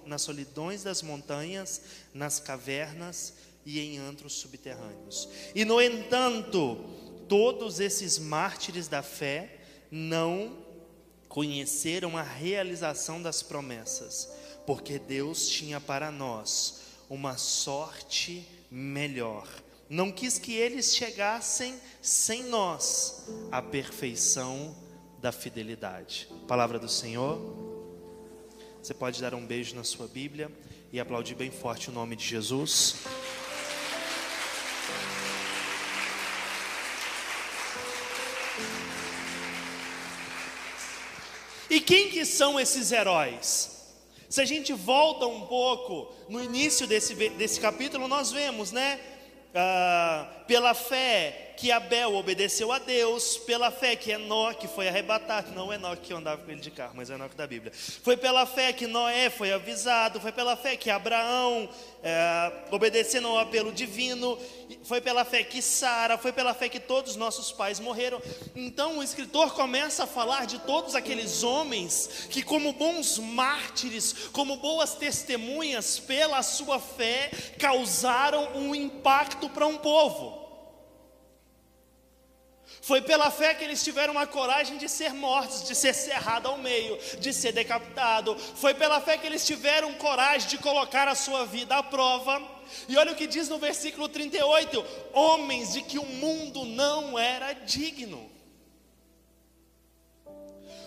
nas 0.05 0.21
solidões 0.21 0.83
das 0.83 1.01
montanhas, 1.01 1.81
nas 2.13 2.39
cavernas 2.39 3.33
e 3.65 3.79
em 3.79 3.97
antros 3.97 4.33
subterrâneos. 4.33 5.27
E 5.53 5.65
no 5.65 5.81
entanto, 5.81 6.77
todos 7.27 7.79
esses 7.79 8.17
mártires 8.17 8.87
da 8.87 9.03
fé 9.03 9.59
não 9.91 10.57
conheceram 11.27 12.17
a 12.17 12.23
realização 12.23 13.21
das 13.21 13.43
promessas, 13.43 14.29
porque 14.65 14.97
Deus 14.97 15.47
tinha 15.47 15.79
para 15.79 16.11
nós 16.11 16.81
uma 17.09 17.37
sorte 17.37 18.47
melhor. 18.71 19.45
Não 19.89 20.09
quis 20.09 20.39
que 20.39 20.55
eles 20.55 20.95
chegassem 20.95 21.77
sem 22.01 22.43
nós 22.43 23.27
à 23.51 23.61
perfeição 23.61 24.73
da 25.19 25.33
fidelidade. 25.33 26.29
Palavra 26.47 26.79
do 26.79 26.87
Senhor. 26.87 27.39
Você 28.81 28.93
pode 28.93 29.21
dar 29.21 29.35
um 29.35 29.45
beijo 29.45 29.75
na 29.75 29.83
sua 29.83 30.07
Bíblia 30.07 30.49
e 30.93 30.99
aplaudir 30.99 31.35
bem 31.35 31.51
forte 31.51 31.89
o 31.89 31.93
nome 31.93 32.15
de 32.15 32.25
Jesus. 32.25 32.95
E 41.69 41.79
quem 41.79 42.09
que 42.09 42.25
são 42.25 42.59
esses 42.59 42.91
heróis? 42.91 43.80
Se 44.31 44.39
a 44.39 44.45
gente 44.45 44.71
volta 44.71 45.27
um 45.27 45.41
pouco 45.41 46.09
no 46.29 46.41
início 46.41 46.87
desse, 46.87 47.13
desse 47.31 47.59
capítulo, 47.59 48.07
nós 48.07 48.31
vemos, 48.31 48.71
né? 48.71 48.97
Ah, 49.53 50.25
pela 50.47 50.73
fé 50.73 51.50
que 51.61 51.71
Abel 51.71 52.15
obedeceu 52.15 52.71
a 52.71 52.79
Deus, 52.79 53.37
pela 53.37 53.69
fé 53.69 53.95
que 53.95 54.09
Enoque 54.09 54.67
foi 54.67 54.87
arrebatado, 54.87 55.51
não 55.51 55.71
Enoque 55.71 56.07
que 56.07 56.11
andava 56.11 56.41
com 56.41 56.49
ele 56.49 56.59
de 56.59 56.71
carro, 56.71 56.93
mas 56.95 57.11
Enoque 57.11 57.35
da 57.35 57.45
Bíblia. 57.45 57.71
Foi 58.01 58.17
pela 58.17 58.47
fé 58.47 58.73
que 58.73 58.87
Noé 58.87 59.29
foi 59.29 59.51
avisado, 59.51 60.19
foi 60.19 60.31
pela 60.31 60.57
fé 60.57 60.75
que 60.75 60.89
Abraão, 60.89 61.69
é, 62.01 62.51
obedecendo 62.71 63.27
ao 63.27 63.37
apelo 63.37 63.71
divino, 63.71 64.39
foi 64.83 64.99
pela 65.01 65.23
fé 65.23 65.43
que 65.43 65.61
Sara, 65.61 66.17
foi 66.17 66.31
pela 66.31 66.55
fé 66.55 66.67
que 66.67 66.79
todos 66.79 67.11
os 67.11 67.17
nossos 67.17 67.51
pais 67.51 67.79
morreram. 67.79 68.19
Então 68.55 68.97
o 68.97 69.03
escritor 69.03 69.53
começa 69.53 70.05
a 70.05 70.07
falar 70.07 70.47
de 70.47 70.57
todos 70.61 70.95
aqueles 70.95 71.43
homens 71.43 72.27
que, 72.31 72.41
como 72.41 72.73
bons 72.73 73.19
mártires, 73.19 74.29
como 74.31 74.55
boas 74.55 74.95
testemunhas, 74.95 75.99
pela 75.99 76.41
sua 76.41 76.79
fé, 76.79 77.29
causaram 77.59 78.49
um 78.55 78.73
impacto 78.73 79.47
para 79.47 79.67
um 79.67 79.77
povo. 79.77 80.40
Foi 82.91 83.01
pela 83.01 83.31
fé 83.31 83.53
que 83.53 83.63
eles 83.63 83.81
tiveram 83.81 84.19
a 84.19 84.27
coragem 84.27 84.77
de 84.77 84.89
ser 84.89 85.13
mortos, 85.13 85.63
de 85.63 85.73
ser 85.73 85.93
cerrado 85.93 86.49
ao 86.49 86.57
meio, 86.57 86.99
de 87.21 87.31
ser 87.31 87.53
decapitado. 87.53 88.37
Foi 88.37 88.73
pela 88.73 88.99
fé 88.99 89.17
que 89.17 89.25
eles 89.25 89.47
tiveram 89.47 89.93
coragem 89.93 90.49
de 90.49 90.57
colocar 90.57 91.07
a 91.07 91.15
sua 91.15 91.45
vida 91.45 91.77
à 91.77 91.81
prova. 91.81 92.45
E 92.89 92.97
olha 92.97 93.13
o 93.13 93.15
que 93.15 93.27
diz 93.27 93.47
no 93.47 93.57
versículo 93.57 94.09
38: 94.09 94.85
homens 95.13 95.71
de 95.71 95.83
que 95.83 95.97
o 95.97 96.05
mundo 96.05 96.65
não 96.65 97.17
era 97.17 97.53
digno. 97.53 98.29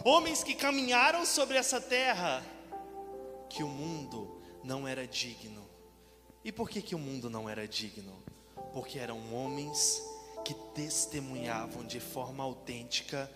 Homens 0.04 0.44
que 0.44 0.54
caminharam 0.54 1.25
sobre 1.25 1.56
essa 1.56 1.80
terra, 1.80 2.44
que 3.49 3.62
o 3.62 3.68
mundo 3.68 4.42
não 4.62 4.87
era 4.87 5.06
digno. 5.06 5.66
E 6.44 6.52
por 6.52 6.68
que, 6.68 6.82
que 6.82 6.94
o 6.94 6.99
mundo 6.99 7.30
não 7.30 7.49
era 7.49 7.66
digno? 7.66 8.23
Porque 8.75 8.99
eram 8.99 9.34
homens 9.34 10.12
que 10.44 10.54
testemunhavam 10.74 11.84
de 11.84 11.98
forma 11.98 12.44
autêntica 12.44 13.30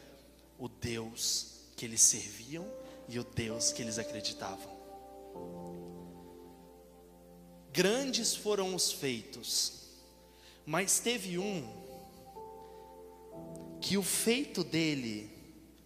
o 0.59 0.69
Deus 0.69 1.59
que 1.77 1.85
eles 1.85 2.03
serviam 2.03 2.67
e 3.09 3.19
o 3.19 3.25
Deus 3.25 3.73
que 3.73 3.83
eles 3.83 3.99
acreditavam. 3.99 4.77
Grandes 7.73 8.35
foram 8.35 8.75
os 8.75 8.91
feitos, 8.91 9.85
mas 10.67 10.99
teve 10.99 11.39
um 11.39 11.89
que 13.81 13.97
o 13.97 14.03
feito 14.03 14.65
dele 14.65 15.31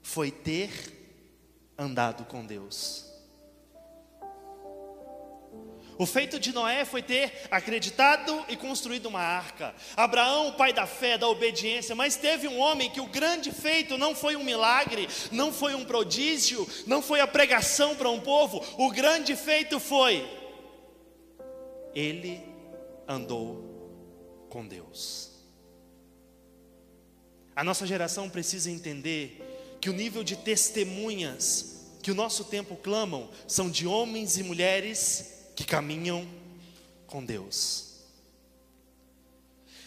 foi 0.02 0.30
ter 0.30 0.70
andado 1.76 2.24
com 2.24 2.44
Deus. 2.44 3.11
O 5.98 6.06
feito 6.06 6.38
de 6.38 6.52
Noé 6.52 6.84
foi 6.84 7.02
ter 7.02 7.32
acreditado 7.50 8.44
e 8.48 8.56
construído 8.56 9.06
uma 9.06 9.20
arca. 9.20 9.74
Abraão, 9.96 10.48
o 10.48 10.52
pai 10.54 10.72
da 10.72 10.86
fé, 10.86 11.18
da 11.18 11.28
obediência, 11.28 11.94
mas 11.94 12.16
teve 12.16 12.48
um 12.48 12.58
homem 12.58 12.90
que 12.90 13.00
o 13.00 13.06
grande 13.06 13.52
feito 13.52 13.98
não 13.98 14.14
foi 14.14 14.36
um 14.36 14.44
milagre, 14.44 15.08
não 15.30 15.52
foi 15.52 15.74
um 15.74 15.84
prodígio, 15.84 16.66
não 16.86 17.02
foi 17.02 17.20
a 17.20 17.26
pregação 17.26 17.94
para 17.94 18.10
um 18.10 18.20
povo. 18.20 18.64
O 18.78 18.90
grande 18.90 19.36
feito 19.36 19.78
foi 19.78 20.26
ele 21.94 22.42
andou 23.06 24.46
com 24.48 24.66
Deus. 24.66 25.30
A 27.54 27.62
nossa 27.62 27.86
geração 27.86 28.30
precisa 28.30 28.70
entender 28.70 29.76
que 29.80 29.90
o 29.90 29.92
nível 29.92 30.24
de 30.24 30.36
testemunhas 30.36 31.70
que 32.02 32.10
o 32.10 32.14
nosso 32.14 32.44
tempo 32.44 32.74
clamam 32.74 33.30
são 33.46 33.70
de 33.70 33.86
homens 33.86 34.36
e 34.36 34.42
mulheres 34.42 35.31
que 35.54 35.64
caminham 35.64 36.26
com 37.06 37.24
Deus. 37.24 37.92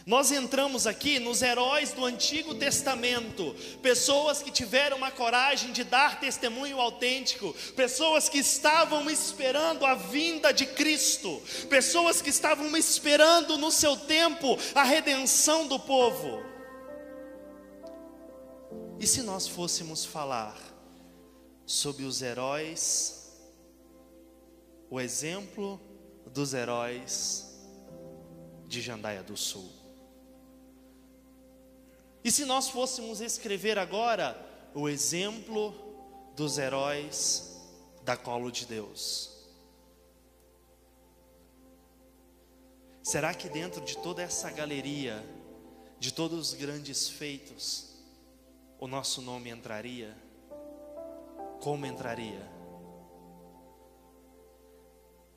Nós 0.06 0.32
entramos 0.32 0.86
aqui 0.86 1.18
nos 1.18 1.42
heróis 1.42 1.92
do 1.92 2.06
Antigo 2.06 2.54
Testamento, 2.54 3.56
pessoas 3.82 4.40
que 4.44 4.52
tiveram 4.52 5.04
a 5.04 5.10
coragem 5.10 5.72
de 5.72 5.84
dar 5.84 6.20
testemunho 6.20 6.80
autêntico, 6.80 7.56
pessoas 7.76 8.30
que 8.30 8.38
estavam 8.38 9.10
esperando 9.10 9.84
a 9.84 9.96
vinda 9.96 10.54
de 10.54 10.68
Cristo, 10.68 11.42
pessoas 11.72 12.22
que 12.22 12.30
estavam 12.30 12.78
esperando 12.78 13.58
no 13.58 13.72
seu 13.72 13.98
tempo 13.98 14.60
a 14.76 14.84
redenção 14.84 15.68
do 15.68 15.80
povo. 15.80 16.44
E 19.00 19.08
se 19.08 19.24
nós 19.24 19.48
fôssemos 19.48 20.06
falar 20.06 20.56
sobre 21.66 22.04
os 22.04 22.22
heróis, 22.22 23.25
o 24.96 25.00
exemplo 25.02 25.78
dos 26.28 26.54
heróis 26.54 27.54
de 28.66 28.82
Jandaia 28.82 29.22
do 29.22 29.36
Sul? 29.36 29.70
E 32.24 32.32
se 32.32 32.46
nós 32.46 32.70
fôssemos 32.70 33.20
escrever 33.20 33.78
agora 33.78 34.40
o 34.74 34.88
exemplo 34.88 35.76
dos 36.34 36.58
heróis 36.58 37.62
da 38.06 38.16
colo 38.16 38.50
de 38.50 38.66
Deus? 38.66 39.46
Será 43.04 43.34
que 43.34 43.50
dentro 43.50 43.84
de 43.84 43.98
toda 43.98 44.22
essa 44.22 44.50
galeria, 44.50 45.22
de 46.00 46.14
todos 46.14 46.40
os 46.40 46.54
grandes 46.54 47.10
feitos, 47.10 47.98
o 48.80 48.88
nosso 48.88 49.22
nome 49.22 49.50
entraria? 49.50 50.16
Como 51.60 51.86
entraria? 51.86 52.55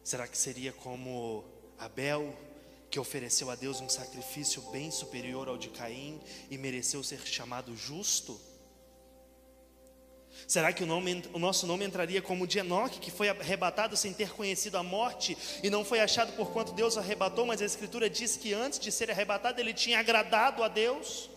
Será 0.09 0.27
que 0.27 0.39
seria 0.39 0.73
como 0.73 1.45
Abel? 1.79 2.35
que 2.91 2.99
ofereceu 2.99 3.51
a 3.51 3.55
Deus 3.55 3.83
um 3.83 3.89
sacrifício 3.91 4.63
bem 4.71 4.91
superior 4.91 5.47
ao 5.47 5.59
de 5.59 5.69
Caim 5.69 6.19
e 6.51 6.57
mereceu 6.57 7.05
ser 7.05 7.21
chamado 7.27 7.77
justo? 7.77 8.41
Será 10.47 10.73
que 10.73 10.83
o, 10.83 10.87
nome, 10.87 11.23
o, 11.35 11.39
nosso 11.39 11.67
nome 11.67 11.85
entraria 11.85 12.23
como 12.23 12.47
de 12.47 12.59
Enoque, 12.59 13.01
que 13.01 13.11
foi 13.11 13.29
arrebatado 13.29 13.99
sem 13.99 14.15
ter 14.15 14.31
conhecido 14.31 14.79
a 14.79 14.83
morte 14.83 15.37
e 15.63 15.69
não 15.69 15.85
foi 15.85 16.01
achado 16.01 16.33
por 16.33 16.53
quanto 16.53 16.73
Deus 16.73 16.97
o 16.97 17.01
arrebatou, 17.01 17.45
mas 17.45 17.61
a 17.61 17.67
Escritura 17.67 18.09
diz 18.09 18.35
que 18.35 18.55
antes 18.55 18.79
de 18.79 18.91
ser 18.91 19.11
arrebatado 19.11 19.61
ele 19.61 19.75
tinha 19.75 19.99
agradado 19.99 20.65
a 20.65 20.69
Deus? 20.69 21.29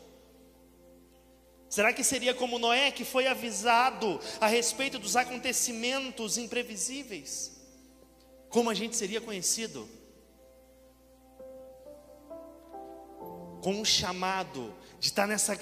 Será 1.69 1.91
que 1.91 2.05
seria 2.05 2.33
como 2.33 2.57
Noé, 2.57 2.89
que 2.89 3.03
foi 3.03 3.27
avisado 3.27 4.17
a 4.39 4.47
respeito 4.47 4.97
dos 4.97 5.17
acontecimentos 5.17 6.37
imprevisíveis? 6.37 7.50
Como 8.51 8.69
a 8.69 8.73
gente 8.73 8.95
seria 8.95 9.19
conhecido? 9.19 9.87
com 13.61 13.75
um 13.75 13.85
chamado 13.85 14.73
de 14.99 15.07
estar 15.07 15.27
nessa, 15.27 15.57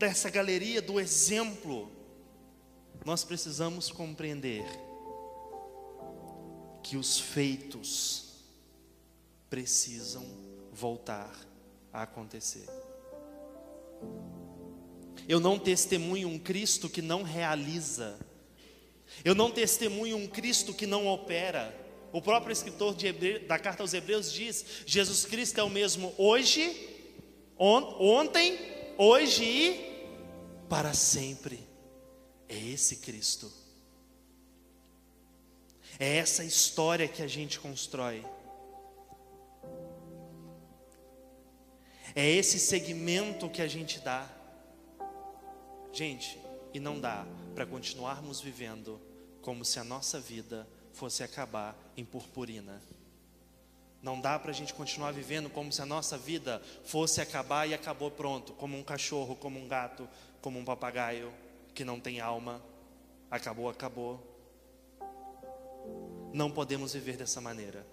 nessa 0.00 0.30
galeria 0.30 0.80
do 0.80 1.00
exemplo, 1.00 1.90
nós 3.04 3.24
precisamos 3.24 3.90
compreender 3.90 4.64
que 6.82 6.96
os 6.96 7.18
feitos 7.18 8.44
precisam 9.50 10.24
voltar 10.72 11.34
a 11.92 12.02
acontecer. 12.02 12.66
Eu 15.28 15.40
não 15.40 15.58
testemunho 15.58 16.28
um 16.28 16.38
Cristo 16.38 16.88
que 16.88 17.02
não 17.02 17.22
realiza, 17.22 18.18
eu 19.24 19.34
não 19.34 19.50
testemunho 19.50 20.16
um 20.16 20.26
Cristo 20.28 20.72
que 20.72 20.86
não 20.86 21.06
opera. 21.06 21.81
O 22.12 22.20
próprio 22.20 22.52
escritor 22.52 22.94
da 23.46 23.58
carta 23.58 23.82
aos 23.82 23.94
Hebreus 23.94 24.30
diz: 24.30 24.64
Jesus 24.84 25.24
Cristo 25.24 25.58
é 25.58 25.62
o 25.62 25.70
mesmo 25.70 26.14
hoje, 26.18 26.88
ontem, 27.58 28.58
hoje 28.98 29.44
e 29.44 30.66
para 30.68 30.92
sempre. 30.92 31.66
É 32.48 32.58
esse 32.58 32.96
Cristo. 32.96 33.50
É 35.98 36.16
essa 36.16 36.44
história 36.44 37.08
que 37.08 37.22
a 37.22 37.26
gente 37.26 37.58
constrói. 37.58 38.24
É 42.14 42.28
esse 42.28 42.58
segmento 42.58 43.48
que 43.48 43.62
a 43.62 43.68
gente 43.68 44.00
dá. 44.00 44.28
Gente, 45.92 46.38
e 46.74 46.80
não 46.80 47.00
dá 47.00 47.26
para 47.54 47.64
continuarmos 47.64 48.40
vivendo 48.40 49.00
como 49.40 49.64
se 49.64 49.78
a 49.78 49.84
nossa 49.84 50.20
vida 50.20 50.68
fosse 50.92 51.22
acabar 51.22 51.76
em 51.96 52.04
purpurina. 52.04 52.80
Não 54.02 54.20
dá 54.20 54.38
para 54.38 54.50
a 54.50 54.54
gente 54.54 54.74
continuar 54.74 55.12
vivendo 55.12 55.48
como 55.48 55.72
se 55.72 55.80
a 55.80 55.86
nossa 55.86 56.18
vida 56.18 56.60
fosse 56.84 57.20
acabar 57.20 57.68
e 57.68 57.74
acabou 57.74 58.10
pronto, 58.10 58.52
como 58.54 58.76
um 58.76 58.82
cachorro, 58.82 59.36
como 59.36 59.60
um 59.60 59.68
gato, 59.68 60.08
como 60.40 60.58
um 60.58 60.64
papagaio 60.64 61.32
que 61.72 61.84
não 61.84 62.00
tem 62.00 62.20
alma. 62.20 62.60
Acabou, 63.30 63.68
acabou. 63.68 64.20
Não 66.32 66.50
podemos 66.50 66.94
viver 66.94 67.16
dessa 67.16 67.40
maneira. 67.40 67.86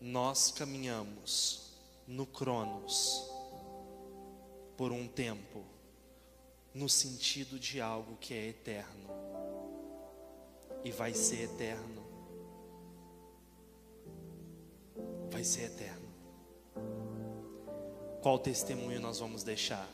Nós 0.00 0.50
caminhamos 0.50 1.72
no 2.06 2.24
Cronos 2.24 3.30
por 4.76 4.92
um 4.92 5.06
tempo, 5.06 5.64
no 6.74 6.88
sentido 6.88 7.58
de 7.58 7.80
algo 7.80 8.16
que 8.16 8.32
é 8.32 8.46
eterno 8.46 9.35
e 10.86 10.92
vai 10.92 11.12
ser 11.12 11.42
eterno 11.42 11.96
vai 15.36 15.44
ser 15.44 15.64
eterno. 15.64 16.08
Qual 18.22 18.38
testemunho 18.38 18.98
nós 18.98 19.18
vamos 19.18 19.42
deixar? 19.42 19.86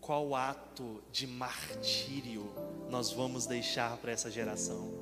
Qual 0.00 0.34
ato 0.34 1.02
de 1.10 1.26
martírio 1.26 2.52
nós 2.90 3.10
vamos 3.10 3.46
deixar 3.46 3.96
para 3.96 4.12
essa 4.12 4.30
geração? 4.30 4.92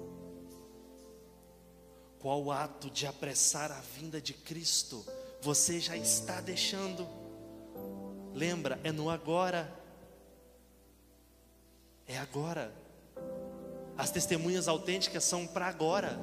Qual 2.21 2.53
ato 2.53 2.89
de 2.89 3.05
apressar 3.05 3.73
a 3.73 3.81
vinda 3.81 4.21
de 4.21 4.35
Cristo 4.35 5.05
você 5.41 5.81
já 5.81 5.97
está 5.97 6.41
deixando? 6.41 7.05
Lembra, 8.33 8.79
é 8.85 8.93
no 8.93 9.11
agora. 9.11 9.73
É 12.07 12.17
agora. 12.17 12.88
As 13.99 14.13
testemunhas 14.13 14.69
autênticas 14.69 15.25
são 15.25 15.45
para 15.45 15.67
agora. 15.67 16.21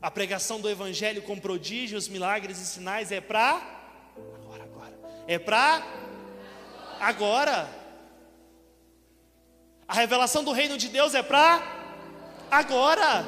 A 0.00 0.08
pregação 0.08 0.60
do 0.60 0.70
Evangelho 0.70 1.20
com 1.22 1.36
prodígios, 1.36 2.06
milagres 2.06 2.58
e 2.58 2.64
sinais 2.64 3.10
é 3.10 3.20
para 3.20 3.56
agora, 4.16 4.62
agora. 4.62 4.98
É 5.26 5.36
para 5.36 5.82
agora. 7.00 7.68
A 9.88 9.94
revelação 9.94 10.44
do 10.44 10.52
reino 10.52 10.78
de 10.78 10.88
Deus 10.88 11.12
é 11.12 11.24
para 11.24 11.60
agora. 12.48 13.24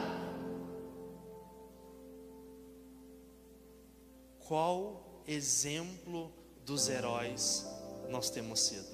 Qual 4.38 5.22
exemplo 5.26 6.32
dos 6.64 6.88
heróis 6.88 7.66
nós 8.08 8.30
temos 8.30 8.60
sido? 8.60 8.91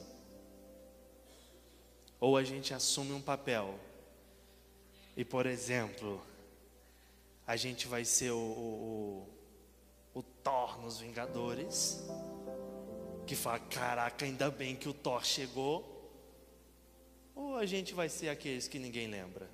Ou 2.20 2.36
a 2.36 2.42
gente 2.42 2.74
assume 2.74 3.12
um 3.12 3.20
papel 3.20 3.78
e, 5.18 5.24
por 5.24 5.46
exemplo, 5.46 6.24
a 7.44 7.56
gente 7.56 7.88
vai 7.88 8.04
ser 8.04 8.30
o, 8.30 8.38
o, 8.38 9.28
o, 10.14 10.22
Thor 10.22 10.80
nos 10.80 11.00
Vingadores, 11.00 12.04
que 13.26 13.34
fala: 13.34 13.58
caraca, 13.58 14.24
ainda 14.24 14.48
bem 14.48 14.76
que 14.76 14.88
o 14.88 14.94
Thor 14.94 15.24
chegou. 15.24 15.96
Ou 17.34 17.56
a 17.56 17.66
gente 17.66 17.94
vai 17.94 18.08
ser 18.08 18.28
aqueles 18.28 18.68
que 18.68 18.78
ninguém 18.78 19.08
lembra. 19.08 19.50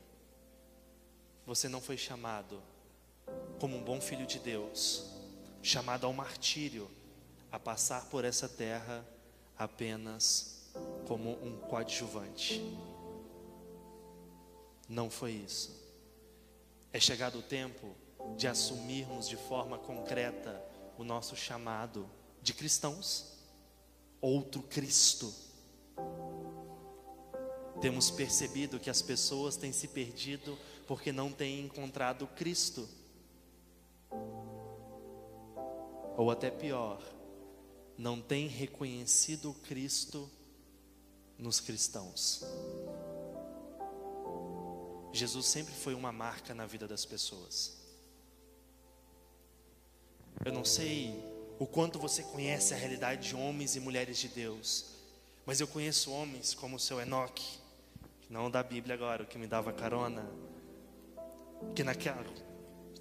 Você 1.46 1.66
não 1.66 1.80
foi 1.80 1.96
chamado 1.96 2.62
como 3.58 3.76
um 3.76 3.82
bom 3.82 4.00
filho 4.02 4.26
de 4.26 4.38
Deus, 4.38 5.06
chamado 5.62 6.04
ao 6.04 6.12
martírio, 6.12 6.90
a 7.50 7.58
passar 7.58 8.06
por 8.10 8.24
essa 8.24 8.48
terra 8.48 9.02
apenas 9.56 10.53
como 11.06 11.32
um 11.44 11.58
coadjuvante. 11.68 12.62
Não 14.88 15.08
foi 15.08 15.32
isso. 15.32 15.82
É 16.92 17.00
chegado 17.00 17.38
o 17.38 17.42
tempo 17.42 17.94
de 18.36 18.46
assumirmos 18.46 19.28
de 19.28 19.36
forma 19.36 19.78
concreta 19.78 20.62
o 20.96 21.04
nosso 21.04 21.36
chamado 21.36 22.08
de 22.40 22.54
cristãos, 22.54 23.36
outro 24.20 24.62
Cristo. 24.62 25.32
Temos 27.80 28.10
percebido 28.10 28.78
que 28.78 28.88
as 28.88 29.02
pessoas 29.02 29.56
têm 29.56 29.72
se 29.72 29.88
perdido 29.88 30.56
porque 30.86 31.12
não 31.12 31.32
têm 31.32 31.64
encontrado 31.64 32.26
Cristo. 32.28 32.88
Ou 36.16 36.30
até 36.30 36.50
pior, 36.50 37.02
não 37.98 38.20
tem 38.20 38.46
reconhecido 38.46 39.52
Cristo 39.66 40.30
nos 41.44 41.60
cristãos. 41.60 42.42
Jesus 45.12 45.46
sempre 45.46 45.74
foi 45.74 45.94
uma 45.94 46.10
marca 46.10 46.54
na 46.54 46.64
vida 46.64 46.88
das 46.88 47.04
pessoas. 47.04 47.76
Eu 50.42 50.52
não 50.52 50.64
sei 50.64 51.22
o 51.58 51.66
quanto 51.66 51.98
você 51.98 52.22
conhece 52.22 52.72
a 52.72 52.76
realidade 52.78 53.28
de 53.28 53.36
homens 53.36 53.76
e 53.76 53.80
mulheres 53.80 54.18
de 54.18 54.26
Deus, 54.26 54.86
mas 55.44 55.60
eu 55.60 55.68
conheço 55.68 56.10
homens 56.10 56.54
como 56.54 56.76
o 56.76 56.80
seu 56.80 56.98
Enoque, 56.98 57.58
não 58.30 58.50
da 58.50 58.62
Bíblia 58.62 58.94
agora, 58.94 59.22
o 59.22 59.26
que 59.26 59.36
me 59.36 59.46
dava 59.46 59.70
carona, 59.70 60.26
que 61.76 61.84
naquela 61.84 62.24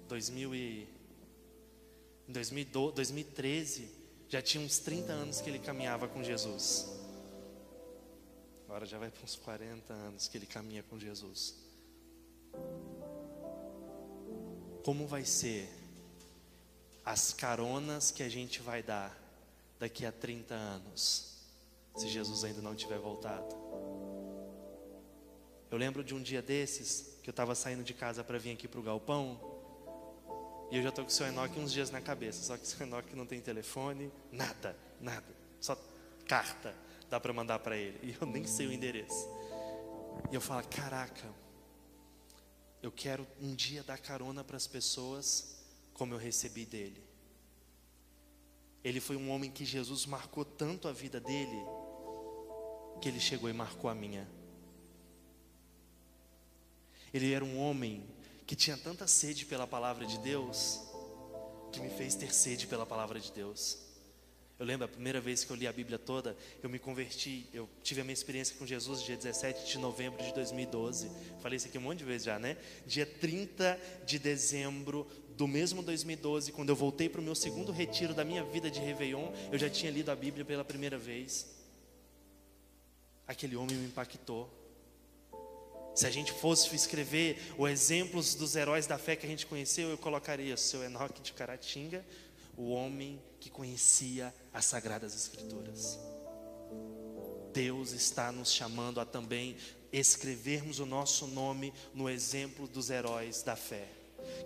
2000 0.06 0.54
e, 0.54 0.88
em 2.28 2.32
2012, 2.32 2.94
2013 2.94 3.90
já 4.28 4.42
tinha 4.42 4.62
uns 4.62 4.78
30 4.78 5.12
anos 5.12 5.40
que 5.40 5.48
ele 5.48 5.58
caminhava 5.58 6.06
com 6.06 6.22
Jesus. 6.22 7.03
Agora 8.74 8.86
já 8.86 8.98
vai 8.98 9.08
para 9.08 9.22
uns 9.22 9.36
40 9.36 9.94
anos 9.94 10.26
que 10.26 10.36
ele 10.36 10.46
caminha 10.46 10.82
com 10.82 10.98
Jesus. 10.98 11.54
Como 14.84 15.06
vai 15.06 15.24
ser 15.24 15.68
as 17.04 17.32
caronas 17.32 18.10
que 18.10 18.20
a 18.20 18.28
gente 18.28 18.60
vai 18.60 18.82
dar 18.82 19.16
daqui 19.78 20.04
a 20.04 20.10
30 20.10 20.56
anos, 20.56 21.36
se 21.96 22.08
Jesus 22.08 22.42
ainda 22.42 22.60
não 22.60 22.74
tiver 22.74 22.98
voltado? 22.98 23.54
Eu 25.70 25.78
lembro 25.78 26.02
de 26.02 26.12
um 26.12 26.20
dia 26.20 26.42
desses 26.42 27.16
que 27.22 27.30
eu 27.30 27.32
estava 27.32 27.54
saindo 27.54 27.84
de 27.84 27.94
casa 27.94 28.24
para 28.24 28.38
vir 28.38 28.54
aqui 28.54 28.66
para 28.66 28.80
o 28.80 28.82
galpão 28.82 29.38
e 30.72 30.76
eu 30.78 30.82
já 30.82 30.88
estou 30.88 31.04
com 31.04 31.12
o 31.12 31.14
seu 31.14 31.28
Enoque 31.28 31.60
uns 31.60 31.72
dias 31.72 31.92
na 31.92 32.00
cabeça, 32.00 32.42
só 32.42 32.56
que 32.56 32.64
o 32.64 32.66
seu 32.66 32.84
Enoque 32.84 33.14
não 33.14 33.24
tem 33.24 33.40
telefone, 33.40 34.10
nada, 34.32 34.76
nada, 35.00 35.32
só 35.60 35.78
carta 36.26 36.82
dá 37.08 37.20
para 37.20 37.32
mandar 37.32 37.58
para 37.58 37.76
ele 37.76 37.98
e 38.02 38.16
eu 38.20 38.26
nem 38.26 38.46
sei 38.46 38.66
o 38.66 38.72
endereço. 38.72 39.28
E 40.30 40.34
eu 40.34 40.40
falo, 40.40 40.66
caraca, 40.68 41.32
eu 42.82 42.92
quero 42.92 43.26
um 43.40 43.54
dia 43.54 43.82
dar 43.82 43.98
carona 43.98 44.44
para 44.44 44.56
as 44.56 44.66
pessoas 44.66 45.64
como 45.92 46.12
eu 46.14 46.18
recebi 46.18 46.66
dele. 46.66 47.02
Ele 48.82 49.00
foi 49.00 49.16
um 49.16 49.30
homem 49.30 49.50
que 49.50 49.64
Jesus 49.64 50.04
marcou 50.04 50.44
tanto 50.44 50.86
a 50.88 50.92
vida 50.92 51.18
dele, 51.18 51.56
que 53.00 53.08
ele 53.08 53.18
chegou 53.18 53.48
e 53.48 53.52
marcou 53.52 53.88
a 53.88 53.94
minha. 53.94 54.28
Ele 57.12 57.32
era 57.32 57.44
um 57.44 57.58
homem 57.58 58.06
que 58.46 58.54
tinha 58.54 58.76
tanta 58.76 59.06
sede 59.06 59.46
pela 59.46 59.66
palavra 59.66 60.04
de 60.04 60.18
Deus, 60.18 60.80
que 61.72 61.80
me 61.80 61.88
fez 61.88 62.14
ter 62.14 62.34
sede 62.34 62.66
pela 62.66 62.84
palavra 62.84 63.18
de 63.18 63.32
Deus. 63.32 63.78
Eu 64.58 64.64
lembro 64.64 64.84
a 64.84 64.88
primeira 64.88 65.20
vez 65.20 65.42
que 65.42 65.50
eu 65.50 65.56
li 65.56 65.66
a 65.66 65.72
Bíblia 65.72 65.98
toda, 65.98 66.36
eu 66.62 66.70
me 66.70 66.78
converti, 66.78 67.44
eu 67.52 67.68
tive 67.82 68.00
a 68.00 68.04
minha 68.04 68.14
experiência 68.14 68.54
com 68.56 68.64
Jesus 68.64 69.02
dia 69.02 69.16
17 69.16 69.66
de 69.66 69.78
novembro 69.78 70.22
de 70.24 70.32
2012. 70.32 71.10
Falei 71.40 71.56
isso 71.56 71.66
aqui 71.66 71.76
um 71.76 71.80
monte 71.80 71.98
de 71.98 72.04
vezes 72.04 72.24
já, 72.24 72.38
né? 72.38 72.56
Dia 72.86 73.04
30 73.04 73.80
de 74.06 74.18
dezembro 74.18 75.06
do 75.36 75.48
mesmo 75.48 75.82
2012, 75.82 76.52
quando 76.52 76.68
eu 76.68 76.76
voltei 76.76 77.08
para 77.08 77.20
o 77.20 77.24
meu 77.24 77.34
segundo 77.34 77.72
retiro 77.72 78.14
da 78.14 78.24
minha 78.24 78.44
vida 78.44 78.70
de 78.70 78.78
Réveillon, 78.78 79.32
eu 79.50 79.58
já 79.58 79.68
tinha 79.68 79.90
lido 79.90 80.10
a 80.10 80.16
Bíblia 80.16 80.44
pela 80.44 80.64
primeira 80.64 80.96
vez. 80.96 81.52
Aquele 83.26 83.56
homem 83.56 83.76
me 83.76 83.86
impactou. 83.86 84.48
Se 85.96 86.06
a 86.06 86.10
gente 86.10 86.32
fosse 86.32 86.74
escrever 86.74 87.38
os 87.58 87.68
exemplos 87.70 88.34
dos 88.36 88.54
heróis 88.54 88.86
da 88.86 88.98
fé 88.98 89.16
que 89.16 89.26
a 89.26 89.28
gente 89.28 89.46
conheceu, 89.46 89.88
eu 89.88 89.98
colocaria 89.98 90.54
o 90.54 90.58
seu 90.58 90.84
Enoque 90.84 91.22
de 91.22 91.32
Caratinga, 91.32 92.04
o 92.56 92.70
homem 92.70 93.20
que 93.44 93.50
conhecia 93.50 94.34
as 94.54 94.64
Sagradas 94.64 95.14
Escrituras. 95.14 95.98
Deus 97.52 97.92
está 97.92 98.32
nos 98.32 98.50
chamando 98.50 98.98
a 98.98 99.04
também 99.04 99.54
escrevermos 99.92 100.78
o 100.78 100.86
nosso 100.86 101.26
nome 101.26 101.70
no 101.92 102.08
exemplo 102.08 102.66
dos 102.66 102.88
heróis 102.88 103.42
da 103.42 103.54
fé. 103.54 103.86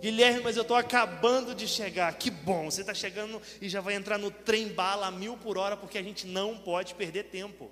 Guilherme, 0.01 0.41
mas 0.41 0.57
eu 0.57 0.63
estou 0.63 0.75
acabando 0.75 1.55
de 1.55 1.65
chegar. 1.65 2.13
Que 2.15 2.29
bom, 2.29 2.69
você 2.69 2.81
está 2.81 2.93
chegando 2.93 3.41
e 3.61 3.69
já 3.69 3.79
vai 3.79 3.95
entrar 3.95 4.17
no 4.17 4.29
trem 4.29 4.67
bala 4.67 5.07
a 5.07 5.11
mil 5.11 5.37
por 5.37 5.57
hora, 5.57 5.77
porque 5.77 5.97
a 5.97 6.03
gente 6.03 6.27
não 6.27 6.57
pode 6.57 6.93
perder 6.95 7.29
tempo. 7.29 7.71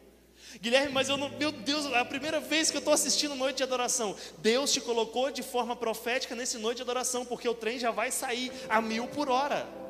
Guilherme, 0.62 0.94
mas 0.94 1.10
eu 1.10 1.18
não, 1.18 1.28
meu 1.28 1.52
Deus, 1.52 1.88
é 1.88 2.00
a 2.00 2.06
primeira 2.06 2.40
vez 2.40 2.72
que 2.72 2.78
eu 2.78 2.80
estou 2.80 2.94
assistindo 2.94 3.36
Noite 3.36 3.58
de 3.58 3.64
Adoração. 3.64 4.16
Deus 4.38 4.72
te 4.72 4.80
colocou 4.80 5.30
de 5.30 5.44
forma 5.44 5.76
profética 5.76 6.34
nesse 6.36 6.58
Noite 6.58 6.78
de 6.78 6.84
Adoração, 6.84 7.26
porque 7.26 7.50
o 7.50 7.54
trem 7.54 7.78
já 7.78 7.92
vai 7.92 8.14
sair 8.14 8.50
a 8.70 8.82
mil 8.82 9.10
por 9.10 9.28
hora. 9.28 9.87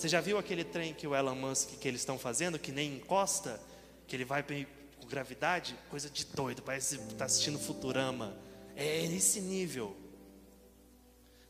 Você 0.00 0.08
já 0.08 0.22
viu 0.22 0.38
aquele 0.38 0.64
trem 0.64 0.94
que 0.94 1.06
o 1.06 1.14
Elon 1.14 1.34
Musk 1.34 1.78
que 1.78 1.86
eles 1.86 2.00
estão 2.00 2.18
fazendo, 2.18 2.58
que 2.58 2.72
nem 2.72 2.94
encosta, 2.94 3.60
que 4.06 4.16
ele 4.16 4.24
vai 4.24 4.42
com 4.42 5.06
gravidade? 5.06 5.76
Coisa 5.90 6.08
de 6.08 6.24
doido, 6.24 6.62
parece 6.62 6.96
que 6.96 7.12
está 7.12 7.26
assistindo 7.26 7.58
Futurama. 7.58 8.34
É 8.74 9.06
nesse 9.08 9.42
nível. 9.42 9.94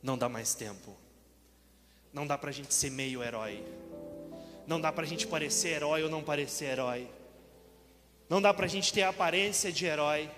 Não 0.02 0.18
dá 0.18 0.28
mais 0.28 0.52
tempo. 0.52 0.96
Não 2.12 2.26
dá 2.26 2.36
para 2.36 2.50
a 2.50 2.52
gente 2.52 2.74
ser 2.74 2.90
meio 2.90 3.22
herói. 3.22 3.64
Não 4.66 4.80
dá 4.80 4.90
para 4.90 5.04
a 5.04 5.08
gente 5.08 5.28
parecer 5.28 5.68
herói 5.68 6.02
ou 6.02 6.10
não 6.10 6.20
parecer 6.20 6.72
herói. 6.72 7.08
Não 8.28 8.42
dá 8.42 8.52
para 8.52 8.66
a 8.66 8.68
gente 8.68 8.92
ter 8.92 9.02
a 9.02 9.10
aparência 9.10 9.70
de 9.70 9.86
herói. 9.86 10.28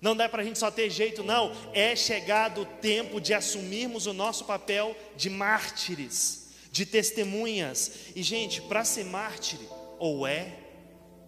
Não 0.00 0.16
dá 0.16 0.28
para 0.28 0.42
a 0.42 0.44
gente 0.44 0.58
só 0.58 0.72
ter 0.72 0.90
jeito, 0.90 1.22
não. 1.22 1.52
É 1.72 1.94
chegado 1.94 2.62
o 2.62 2.66
tempo 2.66 3.20
de 3.20 3.32
assumirmos 3.32 4.06
o 4.06 4.12
nosso 4.12 4.44
papel 4.44 4.96
de 5.14 5.30
mártires 5.30 6.43
de 6.74 6.84
testemunhas. 6.84 8.10
E, 8.16 8.22
gente, 8.24 8.60
para 8.60 8.84
ser 8.84 9.04
mártir, 9.04 9.60
ou 9.96 10.26
é 10.26 10.58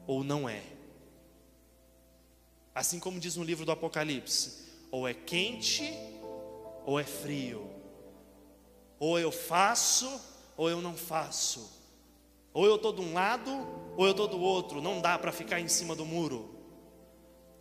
ou 0.04 0.24
não 0.24 0.48
é. 0.48 0.60
Assim 2.74 2.98
como 2.98 3.20
diz 3.20 3.36
no 3.36 3.44
livro 3.44 3.64
do 3.64 3.70
Apocalipse: 3.70 4.66
ou 4.90 5.06
é 5.06 5.14
quente 5.14 5.88
ou 6.84 6.98
é 6.98 7.04
frio. 7.04 7.70
Ou 8.98 9.20
eu 9.20 9.30
faço 9.30 10.20
ou 10.56 10.68
eu 10.68 10.80
não 10.80 10.96
faço. 10.96 11.80
Ou 12.52 12.66
eu 12.66 12.74
estou 12.74 12.92
de 12.92 13.00
um 13.00 13.12
lado 13.12 13.52
ou 13.96 14.04
eu 14.04 14.10
estou 14.10 14.26
do 14.26 14.40
outro. 14.40 14.82
Não 14.82 15.00
dá 15.00 15.16
para 15.16 15.30
ficar 15.30 15.60
em 15.60 15.68
cima 15.68 15.94
do 15.94 16.04
muro. 16.04 16.56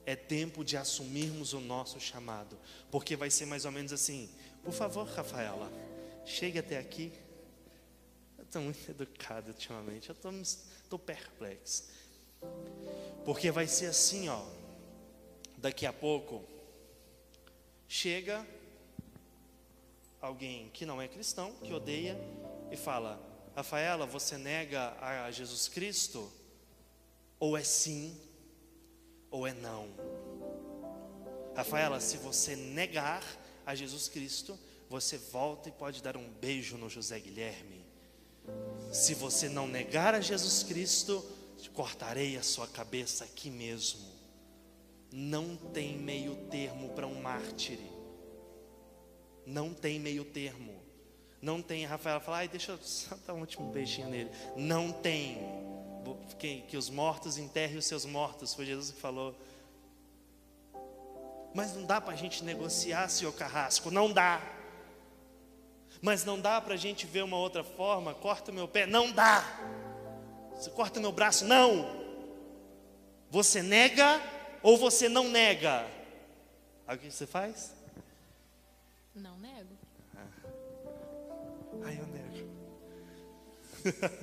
É 0.07 0.15
tempo 0.15 0.65
de 0.65 0.75
assumirmos 0.75 1.53
o 1.53 1.59
nosso 1.59 1.99
chamado. 1.99 2.57
Porque 2.89 3.15
vai 3.15 3.29
ser 3.29 3.45
mais 3.45 3.63
ou 3.63 3.71
menos 3.71 3.93
assim: 3.93 4.27
por 4.63 4.73
favor, 4.73 5.05
Rafaela, 5.05 5.71
chegue 6.25 6.57
até 6.57 6.79
aqui 6.79 7.13
estou 8.55 8.61
muito 8.61 8.89
educado 8.89 9.49
ultimamente. 9.49 10.09
Eu 10.09 10.15
estou 10.15 10.97
perplexo. 10.97 11.89
Porque 13.25 13.51
vai 13.51 13.67
ser 13.67 13.87
assim, 13.87 14.29
ó. 14.29 14.45
Daqui 15.57 15.85
a 15.85 15.91
pouco, 15.91 16.43
chega 17.87 18.45
alguém 20.21 20.69
que 20.69 20.85
não 20.85 21.01
é 21.01 21.07
cristão, 21.07 21.53
que 21.63 21.73
odeia, 21.73 22.17
e 22.71 22.77
fala: 22.77 23.19
Rafaela, 23.55 24.05
você 24.05 24.37
nega 24.37 24.95
a 25.01 25.29
Jesus 25.31 25.67
Cristo? 25.67 26.31
Ou 27.37 27.57
é 27.57 27.63
sim, 27.63 28.17
ou 29.29 29.45
é 29.45 29.53
não. 29.53 29.89
Rafaela, 31.55 31.99
se 31.99 32.17
você 32.17 32.55
negar 32.55 33.23
a 33.65 33.75
Jesus 33.75 34.07
Cristo, 34.07 34.57
você 34.89 35.17
volta 35.17 35.67
e 35.67 35.71
pode 35.71 36.01
dar 36.01 36.15
um 36.15 36.29
beijo 36.29 36.77
no 36.77 36.89
José 36.89 37.19
Guilherme. 37.19 37.74
Se 38.95 39.13
você 39.13 39.49
não 39.49 39.67
negar 39.67 40.15
a 40.15 40.21
Jesus 40.21 40.63
Cristo, 40.63 41.21
cortarei 41.73 42.37
a 42.37 42.41
sua 42.41 42.65
cabeça 42.65 43.25
aqui 43.25 43.49
mesmo. 43.49 43.99
Não 45.11 45.57
tem 45.57 45.97
meio 45.97 46.33
termo 46.49 46.87
para 46.89 47.05
um 47.05 47.21
mártir. 47.21 47.77
Não 49.45 49.73
tem 49.73 49.99
meio 49.99 50.23
termo. 50.23 50.81
Não 51.41 51.61
tem, 51.61 51.85
Rafael 51.85 52.21
fala, 52.21 52.37
ai, 52.37 52.47
deixa 52.47 52.71
eu 52.71 52.79
só 52.81 53.17
dar 53.27 53.33
um 53.33 53.41
último 53.41 53.69
beijinho 53.69 54.09
nele. 54.09 54.31
Não 54.55 54.93
tem. 54.93 55.39
Que, 56.39 56.61
que 56.61 56.77
os 56.77 56.89
mortos 56.89 57.37
enterrem 57.37 57.77
os 57.77 57.85
seus 57.85 58.05
mortos, 58.05 58.53
foi 58.53 58.65
Jesus 58.65 58.91
que 58.91 59.01
falou. 59.01 59.35
Mas 61.53 61.75
não 61.75 61.83
dá 61.85 61.99
para 61.99 62.13
a 62.13 62.17
gente 62.17 62.45
negociar, 62.45 63.09
senhor 63.09 63.33
Carrasco, 63.33 63.91
não 63.91 64.09
dá. 64.09 64.41
Mas 66.05 66.23
não 66.23 66.39
dá 66.39 66.61
para 66.61 66.75
a 66.75 66.77
gente 66.77 67.07
ver 67.07 67.23
uma 67.23 67.35
outra 67.35 67.63
forma, 67.63 68.13
corta 68.13 68.51
meu 68.51 68.67
pé, 68.67 68.85
não 68.85 69.11
dá. 69.11 69.43
Você 70.53 70.69
corta 70.69 70.99
meu 70.99 71.11
braço, 71.11 71.43
não. 71.45 71.83
Você 73.31 73.63
nega 73.63 74.21
ou 74.61 74.77
você 74.77 75.09
não 75.09 75.27
nega? 75.27 75.89
Aí 76.85 76.95
o 76.95 76.99
que 76.99 77.09
você 77.09 77.25
faz? 77.25 77.73
Não 79.15 79.35
nego. 79.39 79.75
Ah. 80.15 80.27
Aí 81.85 81.97
eu 81.97 82.05
nego. 82.05 82.51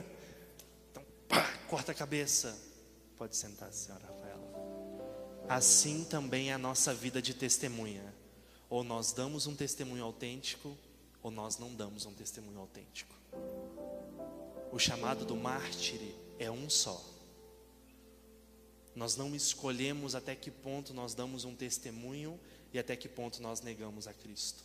então, 0.88 1.04
pá, 1.28 1.52
corta 1.68 1.90
a 1.90 1.94
cabeça. 1.96 2.56
Pode 3.16 3.34
sentar, 3.34 3.72
senhora 3.72 4.06
Rafaela. 4.06 5.48
Assim 5.48 6.04
também 6.04 6.50
é 6.50 6.54
a 6.54 6.58
nossa 6.58 6.94
vida 6.94 7.20
de 7.20 7.34
testemunha. 7.34 8.14
Ou 8.70 8.84
nós 8.84 9.12
damos 9.12 9.48
um 9.48 9.56
testemunho 9.56 10.04
autêntico, 10.04 10.78
ou 11.22 11.30
nós 11.30 11.58
não 11.58 11.72
damos 11.74 12.04
um 12.04 12.12
testemunho 12.12 12.60
autêntico. 12.60 13.14
O 14.72 14.78
chamado 14.78 15.24
do 15.24 15.36
mártire 15.36 16.14
é 16.38 16.50
um 16.50 16.68
só. 16.68 17.02
Nós 18.94 19.16
não 19.16 19.34
escolhemos 19.34 20.14
até 20.14 20.34
que 20.34 20.50
ponto 20.50 20.92
nós 20.92 21.14
damos 21.14 21.44
um 21.44 21.54
testemunho 21.54 22.38
e 22.72 22.78
até 22.78 22.96
que 22.96 23.08
ponto 23.08 23.40
nós 23.40 23.60
negamos 23.60 24.06
a 24.06 24.12
Cristo. 24.12 24.62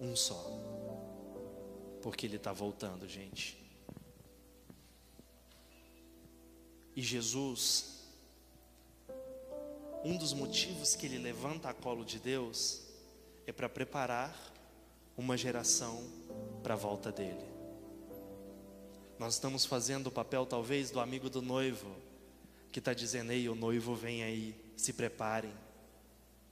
Um 0.00 0.16
só. 0.16 0.50
Porque 2.02 2.26
Ele 2.26 2.36
está 2.36 2.52
voltando, 2.52 3.08
gente. 3.08 3.62
E 6.96 7.02
Jesus, 7.02 8.04
um 10.04 10.16
dos 10.16 10.32
motivos 10.32 10.94
que 10.94 11.06
Ele 11.06 11.18
levanta 11.18 11.68
a 11.68 11.74
colo 11.74 12.04
de 12.04 12.18
Deus 12.18 12.82
é 13.46 13.52
para 13.52 13.68
preparar 13.68 14.53
uma 15.16 15.36
geração 15.36 16.02
para 16.62 16.74
a 16.74 16.76
volta 16.76 17.12
dele. 17.12 17.44
Nós 19.18 19.34
estamos 19.34 19.64
fazendo 19.64 20.08
o 20.08 20.10
papel, 20.10 20.44
talvez, 20.44 20.90
do 20.90 21.00
amigo 21.00 21.30
do 21.30 21.40
noivo, 21.40 21.88
que 22.72 22.78
está 22.80 22.92
dizendo: 22.92 23.32
Ei, 23.32 23.48
o 23.48 23.54
noivo 23.54 23.94
vem 23.94 24.22
aí, 24.22 24.54
se 24.76 24.92
preparem, 24.92 25.52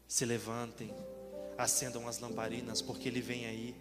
se 0.07 0.25
levantem, 0.25 0.95
acendam 1.59 2.07
as 2.07 2.19
lamparinas, 2.19 2.81
porque 2.81 3.09
ele 3.09 3.21
vem 3.21 3.47
aí. 3.47 3.75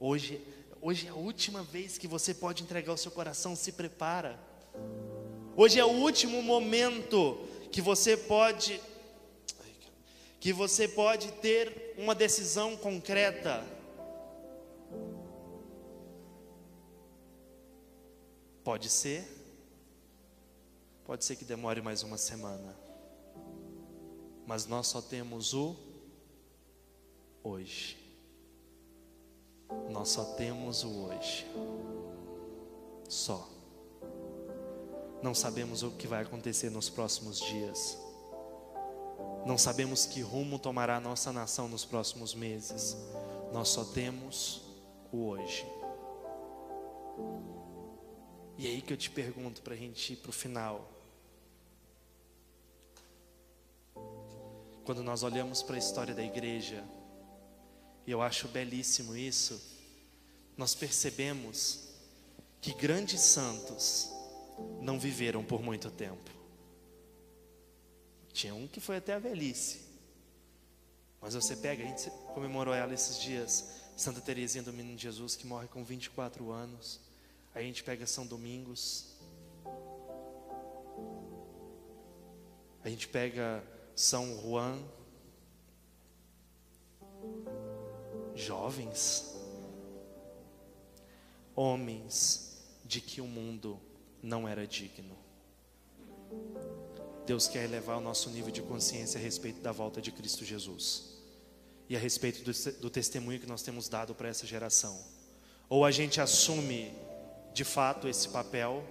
Hoje, 0.00 0.40
hoje 0.80 1.06
é 1.06 1.10
a 1.10 1.14
última 1.14 1.62
vez 1.62 1.98
que 1.98 2.08
você 2.08 2.34
pode 2.34 2.62
entregar 2.62 2.92
o 2.92 2.98
seu 2.98 3.10
coração, 3.10 3.54
se 3.54 3.72
prepara. 3.72 4.38
Hoje 5.56 5.78
é 5.78 5.84
o 5.84 5.88
último 5.88 6.42
momento 6.42 7.38
que 7.70 7.80
você 7.80 8.16
pode 8.16 8.80
que 10.40 10.52
você 10.52 10.86
pode 10.86 11.32
ter 11.32 11.94
uma 11.98 12.14
decisão 12.14 12.76
concreta. 12.76 13.64
Pode 18.62 18.88
ser, 18.90 19.26
pode 21.04 21.24
ser 21.24 21.36
que 21.36 21.44
demore 21.44 21.80
mais 21.80 22.02
uma 22.02 22.18
semana, 22.18 22.76
mas 24.46 24.66
nós 24.66 24.86
só 24.86 25.00
temos 25.00 25.54
o 25.54 25.74
hoje. 27.42 27.96
Nós 29.90 30.10
só 30.10 30.24
temos 30.34 30.84
o 30.84 31.06
hoje, 31.06 31.46
só. 33.08 33.48
Não 35.22 35.34
sabemos 35.34 35.82
o 35.82 35.90
que 35.90 36.06
vai 36.06 36.22
acontecer 36.22 36.70
nos 36.70 36.88
próximos 36.88 37.40
dias. 37.40 38.07
Não 39.48 39.56
sabemos 39.56 40.04
que 40.04 40.20
rumo 40.20 40.58
tomará 40.58 40.98
a 40.98 41.00
nossa 41.00 41.32
nação 41.32 41.68
nos 41.68 41.82
próximos 41.82 42.34
meses. 42.34 42.94
Nós 43.50 43.70
só 43.70 43.82
temos 43.82 44.60
o 45.10 45.28
hoje. 45.28 45.64
E 48.58 48.66
é 48.66 48.68
aí 48.68 48.82
que 48.82 48.92
eu 48.92 48.96
te 48.98 49.08
pergunto 49.08 49.62
para 49.62 49.72
a 49.72 49.76
gente 49.76 50.12
ir 50.12 50.16
para 50.16 50.28
o 50.28 50.34
final. 50.34 50.92
Quando 54.84 55.02
nós 55.02 55.22
olhamos 55.22 55.62
para 55.62 55.76
a 55.76 55.78
história 55.78 56.14
da 56.14 56.22
igreja, 56.22 56.84
e 58.06 58.10
eu 58.10 58.20
acho 58.20 58.48
belíssimo 58.48 59.16
isso, 59.16 59.58
nós 60.58 60.74
percebemos 60.74 61.88
que 62.60 62.74
grandes 62.74 63.22
santos 63.22 64.10
não 64.82 65.00
viveram 65.00 65.42
por 65.42 65.62
muito 65.62 65.90
tempo. 65.90 66.37
Tinha 68.38 68.54
um 68.54 68.68
que 68.68 68.78
foi 68.78 68.98
até 68.98 69.14
a 69.14 69.18
velhice. 69.18 69.80
Mas 71.20 71.34
você 71.34 71.56
pega, 71.56 71.82
a 71.82 71.86
gente 71.88 72.08
comemorou 72.32 72.72
ela 72.72 72.94
esses 72.94 73.20
dias, 73.20 73.82
Santa 73.96 74.20
Teresinha 74.20 74.62
do 74.62 74.72
Menino 74.72 74.96
Jesus, 74.96 75.34
que 75.34 75.44
morre 75.44 75.66
com 75.66 75.82
24 75.82 76.52
anos. 76.52 77.00
Aí 77.52 77.64
a 77.64 77.66
gente 77.66 77.82
pega 77.82 78.06
São 78.06 78.24
Domingos. 78.24 79.16
A 82.84 82.88
gente 82.88 83.08
pega 83.08 83.60
São 83.96 84.40
Juan. 84.40 84.84
Jovens. 88.36 89.34
Homens 91.56 92.56
de 92.84 93.00
que 93.00 93.20
o 93.20 93.26
mundo 93.26 93.80
não 94.22 94.46
era 94.46 94.64
digno. 94.64 95.18
Deus 97.28 97.46
quer 97.46 97.64
elevar 97.64 97.98
o 97.98 98.00
nosso 98.00 98.30
nível 98.30 98.50
de 98.50 98.62
consciência 98.62 99.20
a 99.20 99.22
respeito 99.22 99.60
da 99.60 99.70
volta 99.70 100.00
de 100.00 100.10
Cristo 100.10 100.46
Jesus 100.46 101.18
e 101.86 101.94
a 101.94 101.98
respeito 101.98 102.42
do, 102.42 102.72
do 102.80 102.88
testemunho 102.88 103.38
que 103.38 103.46
nós 103.46 103.60
temos 103.60 103.86
dado 103.86 104.14
para 104.14 104.30
essa 104.30 104.46
geração. 104.46 104.98
Ou 105.68 105.84
a 105.84 105.90
gente 105.90 106.22
assume 106.22 106.90
de 107.52 107.64
fato 107.64 108.08
esse 108.08 108.30
papel, 108.30 108.82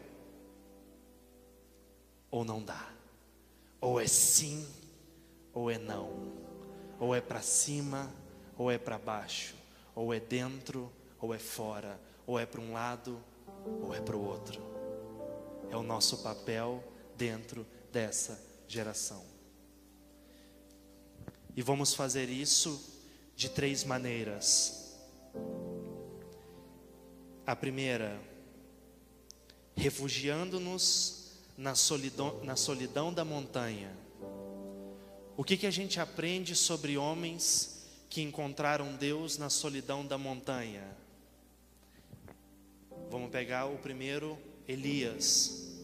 ou 2.30 2.45
não 2.45 2.62
dá. 2.62 2.93
Ou 3.82 4.00
é 4.00 4.06
sim, 4.06 4.67
ou 5.52 5.71
é 5.71 5.80
não. 5.80 6.32
Ou 7.00 7.15
é 7.15 7.21
para 7.21 7.41
cima, 7.41 8.13
ou 8.56 8.69
é 8.69 8.78
para 8.78 9.00
baixo. 9.00 9.56
Ou 9.95 10.13
é 10.13 10.19
dentro, 10.19 10.91
ou 11.19 11.34
é 11.34 11.39
fora. 11.39 12.00
Ou 12.28 12.39
é 12.39 12.45
para 12.45 12.62
um 12.62 12.73
lado, 12.73 13.19
ou 13.82 13.95
é 13.95 14.00
para 14.00 14.15
o 14.15 14.23
outro. 14.23 14.62
É 15.71 15.76
o 15.76 15.82
nosso 15.82 16.19
papel 16.19 16.84
dentro 17.17 17.65
dessa 17.98 18.40
geração. 18.68 19.26
E 21.56 21.64
vamos 21.64 21.96
fazer 21.96 22.30
isso 22.30 22.80
de 23.36 23.50
três 23.50 23.84
maneiras. 23.84 24.96
A 27.44 27.56
primeira, 27.56 28.22
refugiando-nos 29.76 31.32
na 31.58 31.74
solidão, 31.74 32.44
na 32.44 32.56
solidão 32.56 33.12
da 33.12 33.26
montanha. 33.26 33.92
O 35.36 35.44
que, 35.44 35.58
que 35.58 35.66
a 35.66 35.72
gente 35.72 36.00
aprende 36.00 36.56
sobre 36.56 37.00
homens 37.00 37.84
que 38.12 38.22
encontraram 38.22 38.96
Deus 38.96 39.40
na 39.40 39.50
solidão 39.50 40.06
da 40.06 40.20
montanha? 40.20 40.88
Vamos 43.10 43.32
pegar 43.32 43.66
o 43.66 43.80
primeiro, 43.80 44.38
Elias. 44.68 45.77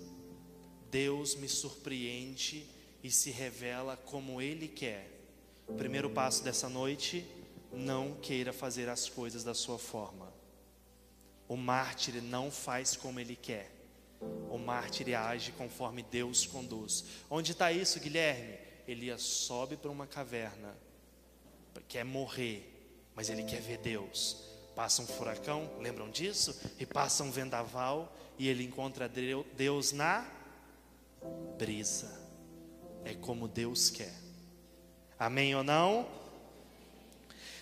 Deus 0.93 1.33
me 1.33 1.49
surpreende 1.49 2.67
e 3.03 3.09
se 3.09 3.31
revela 3.31 3.97
como 3.97 4.39
Ele 4.39 4.67
quer. 4.67 5.09
Primeiro 5.75 6.07
passo 6.07 6.43
dessa 6.43 6.69
noite, 6.69 7.25
não 7.71 8.13
queira 8.13 8.53
fazer 8.53 8.87
as 8.87 9.09
coisas 9.09 9.43
da 9.43 9.55
sua 9.55 9.79
forma. 9.79 10.31
O 11.47 11.57
mártir 11.57 12.21
não 12.21 12.51
faz 12.51 12.95
como 12.95 13.19
ele 13.19 13.35
quer. 13.35 13.71
O 14.51 14.59
mártir 14.59 15.17
age 15.17 15.51
conforme 15.53 16.03
Deus 16.03 16.45
conduz. 16.45 17.03
Onde 17.27 17.53
está 17.53 17.71
isso, 17.71 17.99
Guilherme? 17.99 18.59
Elias 18.87 19.23
sobe 19.23 19.75
para 19.75 19.89
uma 19.89 20.05
caverna, 20.05 20.77
quer 21.87 22.05
morrer, 22.05 22.69
mas 23.15 23.29
ele 23.29 23.43
quer 23.43 23.61
ver 23.61 23.79
Deus. 23.79 24.43
Passa 24.75 25.01
um 25.01 25.07
furacão, 25.07 25.71
lembram 25.79 26.11
disso? 26.11 26.55
E 26.79 26.85
passa 26.85 27.23
um 27.23 27.31
vendaval, 27.31 28.15
e 28.37 28.47
ele 28.47 28.63
encontra 28.63 29.09
Deus 29.09 29.91
na 29.91 30.42
brisa. 31.57 32.11
É 33.05 33.13
como 33.13 33.47
Deus 33.47 33.89
quer. 33.89 34.13
Amém 35.19 35.55
ou 35.55 35.63
não? 35.63 36.07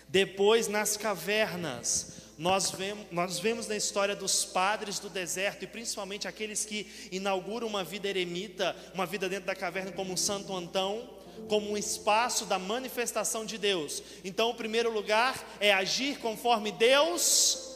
Depois, 0.08 0.68
nas 0.68 0.96
cavernas, 0.96 2.22
nós 2.36 2.70
vemos, 2.70 3.06
nós 3.10 3.38
vemos 3.38 3.66
na 3.66 3.76
história 3.76 4.14
dos 4.14 4.44
padres 4.44 4.98
do 4.98 5.08
deserto, 5.08 5.62
e 5.62 5.66
principalmente 5.66 6.28
aqueles 6.28 6.64
que 6.64 7.08
inauguram 7.10 7.66
uma 7.66 7.84
vida 7.84 8.08
eremita, 8.08 8.76
uma 8.92 9.06
vida 9.06 9.28
dentro 9.28 9.46
da 9.46 9.54
caverna, 9.54 9.92
como 9.92 10.18
Santo 10.18 10.54
Antão, 10.54 11.08
como 11.48 11.70
um 11.70 11.76
espaço 11.76 12.44
da 12.44 12.58
manifestação 12.58 13.44
de 13.44 13.58
Deus. 13.58 14.02
Então, 14.24 14.50
o 14.50 14.54
primeiro 14.54 14.92
lugar 14.92 15.56
é 15.60 15.72
agir 15.72 16.18
conforme 16.18 16.72
Deus. 16.72 17.70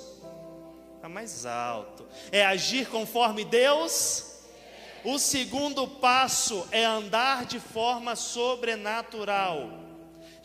Está 0.96 1.08
mais 1.08 1.46
alto. 1.46 2.06
É 2.30 2.44
agir 2.44 2.88
conforme 2.88 3.44
Deus 3.44 4.35
o 5.06 5.20
segundo 5.20 5.86
passo 5.86 6.66
é 6.72 6.84
andar 6.84 7.44
de 7.46 7.60
forma 7.60 8.16
sobrenatural. 8.16 9.85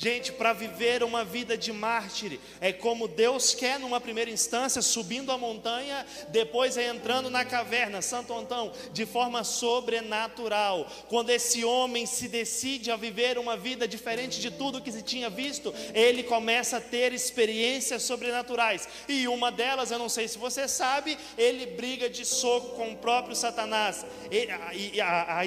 Gente, 0.02 0.32
para 0.32 0.52
viver 0.52 1.04
uma 1.04 1.24
vida 1.24 1.56
de 1.56 1.72
mártir, 1.72 2.40
é 2.60 2.74
como 2.74 3.08
Deus 3.08 3.54
quer 3.54 3.80
numa 3.80 4.02
primeira 4.02 4.32
instância, 4.32 4.82
subindo 4.82 5.32
a 5.32 5.38
montanha, 5.38 6.04
depois 6.30 6.76
é 6.76 6.88
entrando 6.88 7.30
na 7.30 7.46
caverna, 7.46 8.02
Santo 8.02 8.34
Antão, 8.34 8.72
de 8.92 9.06
forma 9.06 9.44
sobrenatural. 9.44 10.90
Quando 11.08 11.30
esse 11.30 11.64
homem 11.64 12.08
se 12.08 12.28
decide 12.28 12.90
a 12.90 12.96
viver 12.96 13.38
uma 13.38 13.56
vida 13.56 13.88
diferente 13.88 14.42
de 14.42 14.50
tudo 14.50 14.82
que 14.82 14.92
se 14.92 15.04
tinha 15.04 15.30
visto, 15.30 15.72
ele 15.94 16.24
começa 16.24 16.78
a 16.78 16.82
ter 16.82 17.14
experiências 17.14 18.02
sobrenaturais. 18.02 18.90
E 19.08 19.28
uma 19.28 19.52
delas, 19.52 19.92
eu 19.92 20.00
não 20.00 20.10
sei 20.10 20.28
se 20.28 20.40
você 20.40 20.68
sabe, 20.68 21.16
ele 21.38 21.68
briga 21.68 22.10
de 22.10 22.26
soco 22.26 22.76
com 22.76 22.92
o 22.92 22.98
próprio 22.98 23.36
Satanás. 23.36 24.04
E, 24.32 25.00
a, 25.00 25.06
a, 25.06 25.40
a 25.42 25.46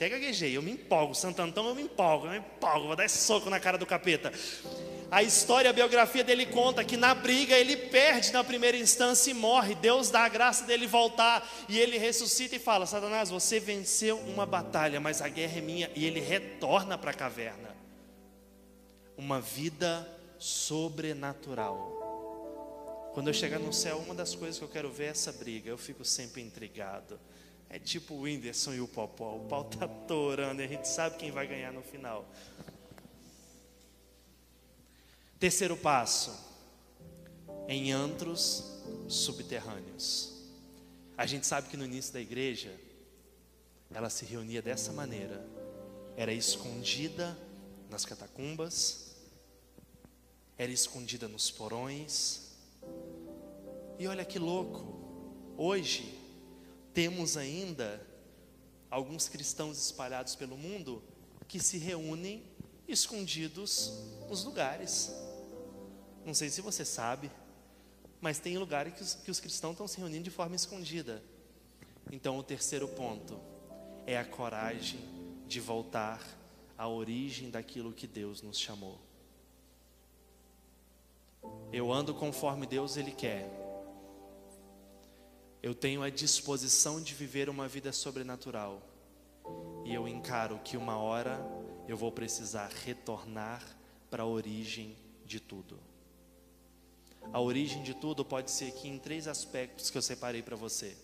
até 0.00 0.08
gaguejei, 0.08 0.56
eu 0.56 0.62
me 0.62 0.70
empolgo. 0.70 1.14
Santo 1.14 1.42
Antão 1.42 1.68
eu 1.68 1.74
me 1.74 1.82
empolgo, 1.82 2.24
eu 2.24 2.30
me 2.30 2.38
empolgo, 2.38 2.86
vou 2.86 2.96
dar 2.96 3.06
soco 3.10 3.50
na 3.50 3.60
cara 3.60 3.76
do 3.76 3.84
capeta. 3.84 4.32
A 5.10 5.22
história, 5.22 5.68
a 5.68 5.74
biografia 5.74 6.24
dele 6.24 6.46
conta 6.46 6.82
que 6.82 6.96
na 6.96 7.14
briga 7.14 7.54
ele 7.54 7.76
perde 7.76 8.32
na 8.32 8.42
primeira 8.42 8.78
instância 8.78 9.30
e 9.30 9.34
morre. 9.34 9.74
Deus 9.74 10.08
dá 10.08 10.20
a 10.20 10.28
graça 10.30 10.64
dele 10.64 10.86
voltar 10.86 11.46
e 11.68 11.78
ele 11.78 11.98
ressuscita 11.98 12.56
e 12.56 12.58
fala: 12.58 12.86
Satanás, 12.86 13.28
você 13.28 13.60
venceu 13.60 14.18
uma 14.20 14.46
batalha, 14.46 14.98
mas 15.00 15.20
a 15.20 15.28
guerra 15.28 15.58
é 15.58 15.60
minha. 15.60 15.90
E 15.94 16.06
ele 16.06 16.20
retorna 16.20 16.96
para 16.96 17.10
a 17.10 17.14
caverna. 17.14 17.76
Uma 19.18 19.38
vida 19.38 20.08
sobrenatural. 20.38 21.98
Quando 23.12 23.28
eu 23.28 23.34
chegar 23.34 23.58
no 23.58 23.70
céu, 23.72 23.98
uma 23.98 24.14
das 24.14 24.34
coisas 24.34 24.56
que 24.56 24.64
eu 24.64 24.68
quero 24.68 24.90
ver 24.90 25.04
é 25.04 25.08
essa 25.08 25.30
briga. 25.30 25.68
Eu 25.68 25.76
fico 25.76 26.06
sempre 26.06 26.40
intrigado. 26.40 27.20
É 27.72 27.78
tipo 27.78 28.14
o 28.14 28.22
Whindersson 28.22 28.74
e 28.74 28.80
o 28.80 28.88
Popó. 28.88 29.36
O 29.36 29.46
pau 29.46 29.62
tá 29.62 29.86
torando 29.86 30.60
e 30.60 30.64
a 30.64 30.68
gente 30.68 30.88
sabe 30.88 31.16
quem 31.16 31.30
vai 31.30 31.46
ganhar 31.46 31.72
no 31.72 31.82
final. 31.82 32.28
Terceiro 35.38 35.76
passo, 35.76 36.36
em 37.68 37.92
antros 37.92 38.82
subterrâneos. 39.08 40.36
A 41.16 41.24
gente 41.26 41.46
sabe 41.46 41.68
que 41.68 41.76
no 41.76 41.84
início 41.84 42.12
da 42.12 42.20
igreja, 42.20 42.76
ela 43.94 44.10
se 44.10 44.24
reunia 44.24 44.60
dessa 44.60 44.92
maneira: 44.92 45.46
era 46.16 46.32
escondida 46.32 47.38
nas 47.88 48.04
catacumbas, 48.04 49.14
era 50.58 50.72
escondida 50.72 51.28
nos 51.28 51.52
porões. 51.52 52.50
E 53.96 54.08
olha 54.08 54.24
que 54.24 54.40
louco, 54.40 55.54
hoje 55.56 56.19
temos 56.92 57.36
ainda 57.36 58.06
alguns 58.90 59.28
cristãos 59.28 59.78
espalhados 59.78 60.34
pelo 60.34 60.56
mundo 60.56 61.02
que 61.46 61.60
se 61.60 61.78
reúnem 61.78 62.42
escondidos 62.86 63.92
nos 64.28 64.44
lugares. 64.44 65.12
Não 66.24 66.34
sei 66.34 66.50
se 66.50 66.60
você 66.60 66.84
sabe, 66.84 67.30
mas 68.20 68.38
tem 68.38 68.58
lugares 68.58 68.94
que 68.94 69.02
os, 69.02 69.14
que 69.14 69.30
os 69.30 69.40
cristãos 69.40 69.72
estão 69.72 69.88
se 69.88 69.98
reunindo 69.98 70.24
de 70.24 70.30
forma 70.30 70.56
escondida. 70.56 71.22
Então, 72.12 72.38
o 72.38 72.42
terceiro 72.42 72.88
ponto 72.88 73.40
é 74.06 74.18
a 74.18 74.24
coragem 74.24 75.00
de 75.46 75.60
voltar 75.60 76.20
à 76.76 76.88
origem 76.88 77.50
daquilo 77.50 77.92
que 77.92 78.06
Deus 78.06 78.42
nos 78.42 78.58
chamou. 78.58 78.98
Eu 81.72 81.92
ando 81.92 82.14
conforme 82.14 82.66
Deus 82.66 82.96
Ele 82.96 83.12
quer. 83.12 83.59
Eu 85.62 85.74
tenho 85.74 86.02
a 86.02 86.08
disposição 86.08 87.02
de 87.02 87.14
viver 87.14 87.50
uma 87.50 87.68
vida 87.68 87.92
sobrenatural. 87.92 88.80
E 89.84 89.92
eu 89.92 90.08
encaro 90.08 90.58
que 90.64 90.76
uma 90.76 90.96
hora 90.96 91.38
eu 91.86 91.96
vou 91.96 92.10
precisar 92.10 92.70
retornar 92.84 93.62
para 94.08 94.22
a 94.22 94.26
origem 94.26 94.96
de 95.26 95.38
tudo. 95.38 95.78
A 97.32 97.40
origem 97.40 97.82
de 97.82 97.94
tudo 97.94 98.24
pode 98.24 98.50
ser 98.50 98.68
aqui 98.68 98.88
em 98.88 98.98
três 98.98 99.28
aspectos 99.28 99.90
que 99.90 99.98
eu 99.98 100.02
separei 100.02 100.42
para 100.42 100.56
você. 100.56 100.96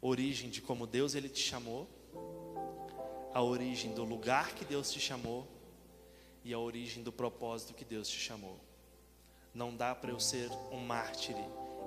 Origem 0.00 0.50
de 0.50 0.60
como 0.60 0.86
Deus 0.86 1.14
ele 1.14 1.28
te 1.28 1.40
chamou, 1.40 1.88
a 3.32 3.42
origem 3.42 3.94
do 3.94 4.04
lugar 4.04 4.54
que 4.54 4.64
Deus 4.64 4.90
te 4.92 5.00
chamou 5.00 5.46
e 6.44 6.52
a 6.52 6.58
origem 6.58 7.02
do 7.02 7.12
propósito 7.12 7.72
que 7.72 7.84
Deus 7.84 8.08
te 8.08 8.18
chamou. 8.18 8.58
Não 9.54 9.74
dá 9.74 9.94
para 9.94 10.10
eu 10.10 10.18
ser 10.18 10.50
um 10.70 10.80
mártir 10.80 11.36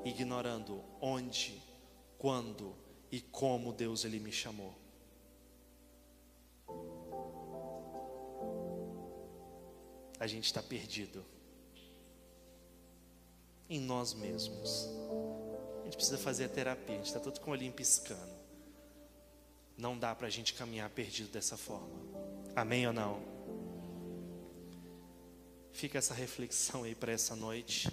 ignorando 0.07 0.83
onde, 1.01 1.61
quando 2.17 2.75
e 3.11 3.21
como 3.21 3.73
Deus 3.73 4.05
ele 4.05 4.19
me 4.19 4.31
chamou. 4.31 4.73
A 10.19 10.25
gente 10.25 10.45
está 10.45 10.63
perdido 10.63 11.23
em 13.69 13.79
nós 13.79 14.13
mesmos. 14.13 14.89
A 15.81 15.85
gente 15.85 15.95
precisa 15.95 16.17
fazer 16.17 16.45
a 16.45 16.49
terapia, 16.49 16.95
a 16.95 16.97
gente 16.97 17.07
está 17.07 17.19
todo 17.19 17.39
com 17.39 17.51
o 17.51 17.53
olhinho 17.53 17.71
piscando. 17.71 18.37
Não 19.77 19.97
dá 19.97 20.15
para 20.15 20.27
a 20.27 20.29
gente 20.29 20.53
caminhar 20.53 20.89
perdido 20.89 21.29
dessa 21.29 21.55
forma. 21.55 21.99
Amém 22.55 22.87
ou 22.87 22.93
não? 22.93 23.21
Fica 25.71 25.99
essa 25.99 26.13
reflexão 26.13 26.83
aí 26.83 26.95
para 26.95 27.11
essa 27.11 27.35
noite. 27.35 27.87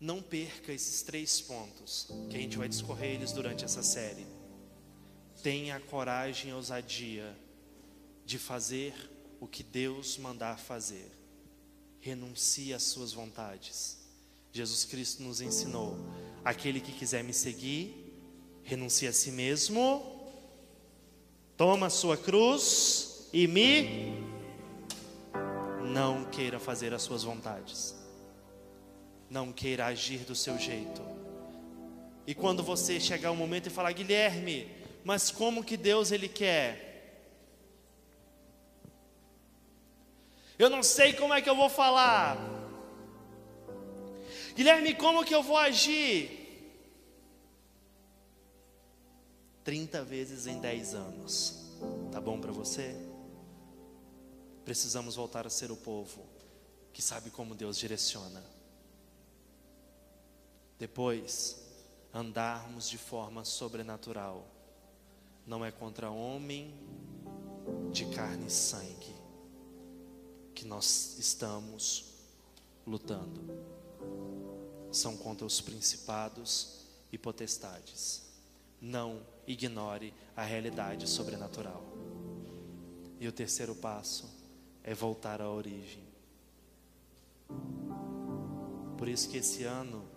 Não 0.00 0.20
perca 0.20 0.72
esses 0.72 1.02
três 1.02 1.40
pontos, 1.40 2.08
que 2.30 2.36
a 2.36 2.40
gente 2.40 2.58
vai 2.58 2.68
discorrer 2.68 3.12
eles 3.12 3.32
durante 3.32 3.64
essa 3.64 3.82
série. 3.82 4.26
Tenha 5.42 5.78
coragem 5.80 6.50
e 6.50 6.54
ousadia 6.54 7.36
de 8.24 8.38
fazer 8.38 8.94
o 9.40 9.46
que 9.46 9.62
Deus 9.62 10.18
mandar 10.18 10.58
fazer 10.58 11.10
renuncie 12.04 12.74
às 12.74 12.82
suas 12.82 13.14
vontades. 13.14 13.96
Jesus 14.52 14.84
Cristo 14.84 15.22
nos 15.22 15.40
ensinou: 15.40 15.96
aquele 16.44 16.78
que 16.78 16.92
quiser 16.92 17.24
me 17.24 17.32
seguir, 17.32 18.14
renuncie 18.62 19.08
a 19.08 19.12
si 19.12 19.30
mesmo, 19.30 20.30
toma 21.56 21.86
a 21.86 21.90
sua 21.90 22.18
cruz 22.18 23.26
e 23.32 23.48
me 23.48 24.22
não 25.94 26.26
queira 26.26 26.60
fazer 26.60 26.92
as 26.92 27.02
suas 27.02 27.22
vontades. 27.22 27.94
Não 29.34 29.52
queira 29.52 29.86
agir 29.86 30.20
do 30.20 30.32
seu 30.36 30.56
jeito. 30.56 31.02
E 32.24 32.36
quando 32.36 32.62
você 32.62 33.00
chegar 33.00 33.32
o 33.32 33.34
um 33.34 33.36
momento 33.36 33.66
e 33.66 33.70
falar, 33.70 33.90
Guilherme, 33.90 34.70
mas 35.02 35.32
como 35.32 35.64
que 35.64 35.76
Deus 35.76 36.12
ele 36.12 36.28
quer? 36.28 37.42
Eu 40.56 40.70
não 40.70 40.84
sei 40.84 41.14
como 41.14 41.34
é 41.34 41.42
que 41.42 41.50
eu 41.50 41.56
vou 41.56 41.68
falar. 41.68 42.38
Guilherme, 44.54 44.94
como 44.94 45.24
que 45.24 45.34
eu 45.34 45.42
vou 45.42 45.58
agir? 45.58 46.40
30 49.64 50.04
vezes 50.04 50.46
em 50.46 50.60
10 50.60 50.94
anos. 50.94 51.74
Tá 52.12 52.20
bom 52.20 52.40
para 52.40 52.52
você? 52.52 52.94
Precisamos 54.64 55.16
voltar 55.16 55.44
a 55.44 55.50
ser 55.50 55.72
o 55.72 55.76
povo 55.76 56.24
que 56.92 57.02
sabe 57.02 57.30
como 57.30 57.56
Deus 57.56 57.76
direciona. 57.76 58.53
Depois, 60.78 61.64
andarmos 62.14 62.88
de 62.88 62.96
forma 62.96 63.44
sobrenatural. 63.44 64.46
Não 65.46 65.64
é 65.64 65.70
contra 65.70 66.10
homem 66.10 66.72
de 67.92 68.06
carne 68.06 68.46
e 68.46 68.50
sangue 68.50 69.14
que 70.54 70.64
nós 70.64 71.18
estamos 71.18 72.14
lutando. 72.86 73.40
São 74.92 75.16
contra 75.16 75.44
os 75.44 75.60
principados 75.60 76.84
e 77.12 77.18
potestades. 77.18 78.22
Não 78.80 79.20
ignore 79.46 80.14
a 80.36 80.44
realidade 80.44 81.08
sobrenatural. 81.08 81.82
E 83.18 83.26
o 83.26 83.32
terceiro 83.32 83.74
passo 83.74 84.30
é 84.84 84.94
voltar 84.94 85.40
à 85.40 85.50
origem. 85.50 86.04
Por 88.96 89.08
isso 89.08 89.28
que 89.28 89.38
esse 89.38 89.64
ano, 89.64 90.13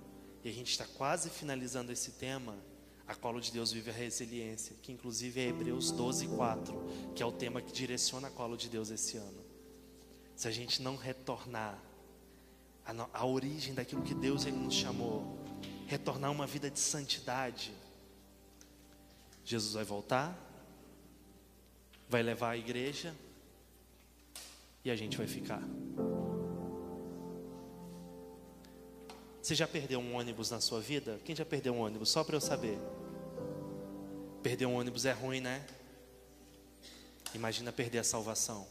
e 0.47 0.49
a 0.49 0.53
gente 0.53 0.71
está 0.71 0.85
quase 0.85 1.29
finalizando 1.29 1.91
esse 1.91 2.11
tema, 2.11 2.55
a 3.07 3.13
colo 3.13 3.39
de 3.39 3.51
Deus 3.51 3.71
vive 3.71 3.89
a 3.89 3.93
resiliência, 3.93 4.75
que 4.81 4.91
inclusive 4.91 5.39
é 5.41 5.47
Hebreus 5.47 5.91
12, 5.91 6.27
4, 6.27 7.13
que 7.15 7.21
é 7.21 7.25
o 7.25 7.31
tema 7.31 7.61
que 7.61 7.71
direciona 7.71 8.29
a 8.29 8.31
colo 8.31 8.57
de 8.57 8.69
Deus 8.69 8.89
esse 8.89 9.17
ano 9.17 9.47
se 10.37 10.47
a 10.47 10.51
gente 10.51 10.83
não 10.83 10.95
retornar 10.95 11.81
à, 13.11 13.25
origem 13.25 13.73
daquilo 13.73 14.03
que 14.03 14.13
Deus 14.13 14.45
ele 14.45 14.55
nos 14.55 14.75
chamou, 14.75 15.35
retornar 15.87 16.31
uma 16.31 16.45
vida 16.45 16.69
de 16.69 16.79
santidade, 16.79 17.73
Jesus 19.43 19.73
vai 19.73 19.83
voltar, 19.83 20.37
vai 22.07 22.21
levar 22.21 22.51
a 22.51 22.57
igreja 22.57 23.15
e 24.85 24.91
a 24.91 24.95
gente 24.95 25.17
vai 25.17 25.25
ficar. 25.25 25.61
Você 29.47 29.55
já 29.55 29.65
perdeu 29.65 30.01
um 30.01 30.17
ônibus 30.17 30.51
na 30.51 30.59
sua 30.59 30.81
vida? 30.81 31.21
Quem 31.23 31.33
já 31.33 31.45
perdeu 31.45 31.73
um 31.73 31.79
ônibus? 31.79 32.09
Só 32.09 32.21
para 32.21 32.35
eu 32.35 32.41
saber. 32.41 32.77
Perder 34.43 34.65
um 34.65 34.75
ônibus 34.75 35.05
é 35.05 35.13
ruim, 35.13 35.39
né? 35.39 35.65
Imagina 37.33 37.71
perder 37.71 37.99
a 37.99 38.03
salvação 38.03 38.67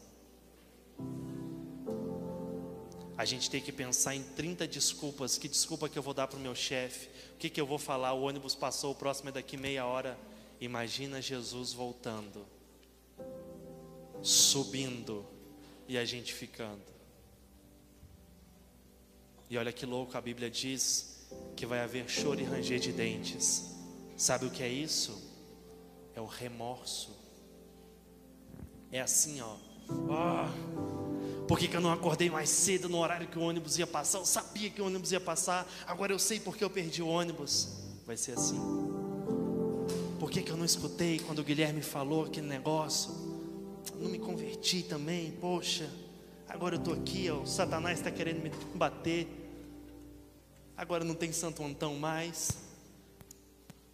a 3.17 3.25
gente 3.25 3.49
tem 3.49 3.59
que 3.59 3.71
pensar 3.71 4.13
em 4.13 4.21
30 4.21 4.67
desculpas. 4.67 5.39
Que 5.39 5.47
desculpa 5.47 5.89
que 5.89 5.97
eu 5.97 6.03
vou 6.03 6.13
dar 6.13 6.27
para 6.27 6.37
o 6.37 6.39
meu 6.41 6.53
chefe? 6.53 7.09
O 7.33 7.37
que, 7.39 7.49
que 7.49 7.59
eu 7.59 7.65
vou 7.65 7.79
falar? 7.79 8.13
O 8.13 8.21
ônibus 8.21 8.53
passou, 8.53 8.91
o 8.91 8.95
próximo 8.95 9.29
é 9.29 9.31
daqui 9.31 9.57
meia 9.57 9.87
hora. 9.87 10.15
Imagina 10.61 11.19
Jesus 11.19 11.73
voltando, 11.73 12.45
subindo 14.21 15.25
e 15.87 15.97
a 15.97 16.05
gente 16.05 16.31
ficando. 16.31 16.96
E 19.49 19.57
olha 19.57 19.71
que 19.71 19.85
louco, 19.85 20.17
a 20.17 20.21
Bíblia 20.21 20.49
diz 20.49 21.27
que 21.55 21.65
vai 21.65 21.79
haver 21.79 22.09
choro 22.09 22.39
e 22.39 22.43
ranger 22.43 22.79
de 22.79 22.91
dentes. 22.91 23.75
Sabe 24.17 24.45
o 24.45 24.49
que 24.49 24.61
é 24.61 24.67
isso? 24.67 25.21
É 26.15 26.21
o 26.21 26.25
remorso. 26.25 27.15
É 28.91 28.99
assim, 28.99 29.41
ó. 29.41 29.55
Oh, 29.89 31.45
Por 31.47 31.57
que, 31.57 31.67
que 31.67 31.77
eu 31.77 31.81
não 31.81 31.91
acordei 31.91 32.29
mais 32.29 32.49
cedo 32.49 32.89
no 32.89 32.97
horário 32.97 33.27
que 33.27 33.39
o 33.39 33.41
ônibus 33.41 33.77
ia 33.77 33.87
passar? 33.87 34.19
Eu 34.19 34.25
sabia 34.25 34.69
que 34.69 34.81
o 34.81 34.85
ônibus 34.85 35.11
ia 35.11 35.19
passar, 35.19 35.65
agora 35.85 36.11
eu 36.11 36.19
sei 36.19 36.39
porque 36.39 36.63
eu 36.63 36.69
perdi 36.69 37.01
o 37.01 37.07
ônibus. 37.07 37.69
Vai 38.05 38.17
ser 38.17 38.33
assim. 38.33 38.59
Por 40.19 40.29
que, 40.29 40.41
que 40.41 40.51
eu 40.51 40.57
não 40.57 40.65
escutei 40.65 41.19
quando 41.19 41.39
o 41.39 41.43
Guilherme 41.43 41.81
falou 41.81 42.25
aquele 42.25 42.47
negócio? 42.47 43.11
Não 43.95 44.09
me 44.09 44.19
converti 44.19 44.83
também, 44.83 45.31
poxa. 45.31 45.89
Agora 46.49 46.75
eu 46.75 46.79
estou 46.79 46.93
aqui, 46.93 47.29
ó, 47.29 47.41
o 47.41 47.47
Satanás 47.47 47.99
está 47.99 48.09
querendo 48.09 48.41
me 48.41 48.49
bater. 48.73 49.27
Agora 50.77 51.03
não 51.03 51.15
tem 51.15 51.31
Santo 51.31 51.63
Antão 51.65 51.95
mais. 51.95 52.51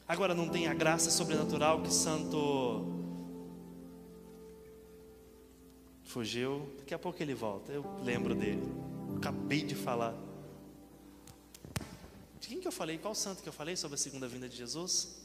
Agora 0.06 0.36
não 0.36 0.50
tem 0.50 0.68
a 0.68 0.74
graça 0.74 1.10
sobrenatural 1.10 1.82
que 1.82 1.94
Santo 1.94 2.86
fugiu. 6.04 6.70
Daqui 6.80 6.94
a 6.94 7.00
pouco 7.00 7.24
ele 7.24 7.34
volta. 7.34 7.72
Eu 7.72 7.86
lembro 8.04 8.36
dele. 8.36 8.62
Acabei 9.16 9.64
de 9.64 9.76
falar. 9.76 10.14
De 12.42 12.50
quem 12.50 12.60
que 12.60 12.68
eu 12.68 12.72
falei? 12.72 12.98
Qual 12.98 13.16
santo 13.16 13.42
que 13.42 13.48
eu 13.48 13.54
falei 13.54 13.78
sobre 13.78 13.96
a 13.96 13.98
segunda 13.98 14.28
vinda 14.28 14.50
de 14.50 14.58
Jesus? 14.58 15.16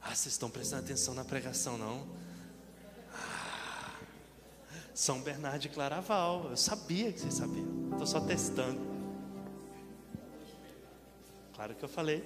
Ah, 0.00 0.14
vocês 0.14 0.34
estão 0.34 0.48
prestando 0.48 0.84
atenção 0.84 1.12
na 1.12 1.24
pregação, 1.24 1.76
não? 1.76 2.06
Ah, 3.12 3.98
São 4.94 5.20
Bernardo 5.20 5.58
de 5.58 5.68
Claraval. 5.68 6.46
Eu 6.50 6.56
sabia 6.56 7.12
que 7.12 7.18
vocês 7.18 7.34
sabiam. 7.34 7.90
Estou 7.90 8.06
só 8.06 8.20
testando. 8.20 8.89
Claro 11.60 11.74
que 11.74 11.84
eu 11.84 11.90
falei. 11.90 12.24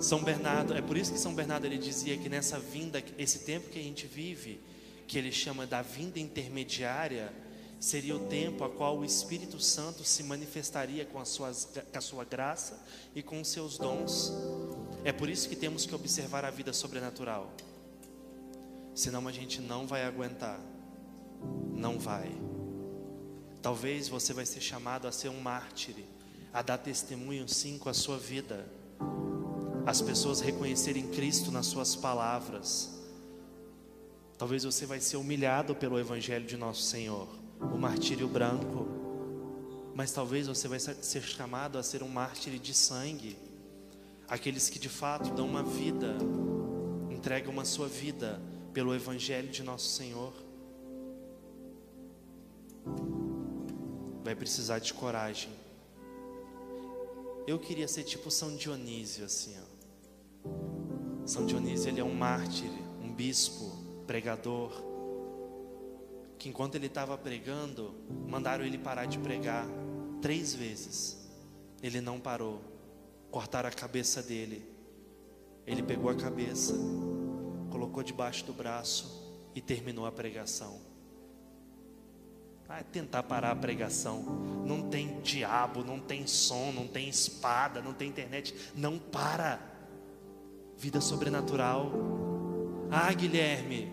São 0.00 0.24
Bernardo, 0.24 0.74
é 0.74 0.82
por 0.82 0.96
isso 0.96 1.12
que 1.12 1.20
São 1.20 1.32
Bernardo 1.32 1.66
ele 1.66 1.78
dizia 1.78 2.16
que 2.18 2.28
nessa 2.28 2.58
vinda, 2.58 3.00
esse 3.16 3.44
tempo 3.44 3.70
que 3.70 3.78
a 3.78 3.82
gente 3.82 4.08
vive, 4.08 4.60
que 5.06 5.16
ele 5.18 5.30
chama 5.30 5.68
da 5.68 5.82
vinda 5.82 6.18
intermediária, 6.18 7.32
seria 7.78 8.16
o 8.16 8.26
tempo 8.26 8.64
a 8.64 8.68
qual 8.68 8.98
o 8.98 9.04
Espírito 9.04 9.60
Santo 9.60 10.02
se 10.02 10.24
manifestaria 10.24 11.04
com, 11.04 11.20
as 11.20 11.28
suas, 11.28 11.68
com 11.92 11.96
a 11.96 12.00
sua 12.00 12.24
graça 12.24 12.84
e 13.14 13.22
com 13.22 13.40
os 13.40 13.46
seus 13.46 13.78
dons. 13.78 14.32
É 15.04 15.12
por 15.12 15.28
isso 15.28 15.48
que 15.48 15.54
temos 15.54 15.86
que 15.86 15.94
observar 15.94 16.44
a 16.44 16.50
vida 16.50 16.72
sobrenatural. 16.72 17.52
Senão 18.96 19.28
a 19.28 19.32
gente 19.32 19.60
não 19.60 19.86
vai 19.86 20.02
aguentar. 20.02 20.58
Não 21.72 22.00
vai. 22.00 22.32
Talvez 23.62 24.08
você 24.08 24.32
vai 24.32 24.44
ser 24.44 24.60
chamado 24.60 25.06
a 25.06 25.12
ser 25.12 25.28
um 25.28 25.40
mártir, 25.40 25.94
a 26.52 26.62
dar 26.62 26.78
testemunho 26.78 27.48
sim 27.48 27.78
com 27.78 27.88
a 27.88 27.94
sua 27.94 28.18
vida 28.18 28.66
as 29.86 30.02
pessoas 30.02 30.40
reconhecerem 30.40 31.06
Cristo 31.06 31.52
nas 31.52 31.66
suas 31.66 31.94
palavras. 31.94 32.90
Talvez 34.36 34.64
você 34.64 34.84
vai 34.84 35.00
ser 35.00 35.16
humilhado 35.16 35.76
pelo 35.76 35.96
evangelho 35.96 36.44
de 36.44 36.56
nosso 36.56 36.82
Senhor, 36.82 37.28
o 37.60 37.78
martírio 37.78 38.26
branco. 38.26 38.88
Mas 39.94 40.10
talvez 40.10 40.48
você 40.48 40.66
vai 40.66 40.80
ser 40.80 41.22
chamado 41.22 41.78
a 41.78 41.84
ser 41.84 42.02
um 42.02 42.08
mártir 42.08 42.58
de 42.58 42.74
sangue. 42.74 43.38
Aqueles 44.28 44.68
que 44.68 44.80
de 44.80 44.88
fato 44.88 45.30
dão 45.30 45.46
uma 45.46 45.62
vida, 45.62 46.16
entregam 47.08 47.52
uma 47.52 47.64
sua 47.64 47.86
vida 47.86 48.42
pelo 48.74 48.92
evangelho 48.92 49.48
de 49.48 49.62
nosso 49.62 49.88
Senhor. 49.90 50.34
Vai 54.24 54.34
precisar 54.34 54.80
de 54.80 54.92
coragem. 54.92 55.50
Eu 57.46 57.60
queria 57.60 57.86
ser 57.86 58.02
tipo 58.02 58.30
São 58.30 58.56
Dionísio 58.56 59.24
assim, 59.24 59.54
ó. 59.56 61.26
São 61.26 61.46
Dionísio, 61.46 61.88
ele 61.88 62.00
é 62.00 62.04
um 62.04 62.14
mártir, 62.14 62.70
um 63.00 63.12
bispo, 63.12 63.70
pregador, 64.06 64.72
que 66.38 66.48
enquanto 66.48 66.74
ele 66.74 66.86
estava 66.86 67.16
pregando, 67.16 67.94
mandaram 68.26 68.64
ele 68.64 68.78
parar 68.78 69.06
de 69.06 69.18
pregar 69.18 69.66
três 70.20 70.54
vezes. 70.54 71.28
Ele 71.82 72.00
não 72.00 72.18
parou, 72.18 72.60
cortaram 73.30 73.68
a 73.68 73.72
cabeça 73.72 74.22
dele. 74.22 74.64
Ele 75.66 75.82
pegou 75.82 76.10
a 76.10 76.14
cabeça, 76.14 76.74
colocou 77.70 78.02
debaixo 78.02 78.44
do 78.44 78.52
braço 78.52 79.24
e 79.54 79.60
terminou 79.60 80.06
a 80.06 80.12
pregação. 80.12 80.80
Vai 82.66 82.82
tentar 82.82 83.22
parar 83.22 83.52
a 83.52 83.56
pregação. 83.56 84.22
Não 84.66 84.88
tem 84.88 85.20
diabo, 85.20 85.84
não 85.84 86.00
tem 86.00 86.26
som, 86.26 86.72
não 86.72 86.86
tem 86.86 87.08
espada, 87.08 87.80
não 87.80 87.94
tem 87.94 88.08
internet. 88.08 88.54
Não 88.74 88.98
para 88.98 89.60
vida 90.76 91.00
sobrenatural. 91.00 91.92
Ah, 92.90 93.12
Guilherme, 93.12 93.90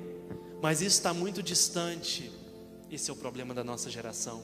mas 0.62 0.82
isso 0.82 0.98
está 0.98 1.14
muito 1.14 1.44
distante. 1.44 2.32
Esse 2.90 3.10
é 3.10 3.14
o 3.14 3.16
problema 3.16 3.54
da 3.54 3.64
nossa 3.64 3.90
geração. 3.90 4.42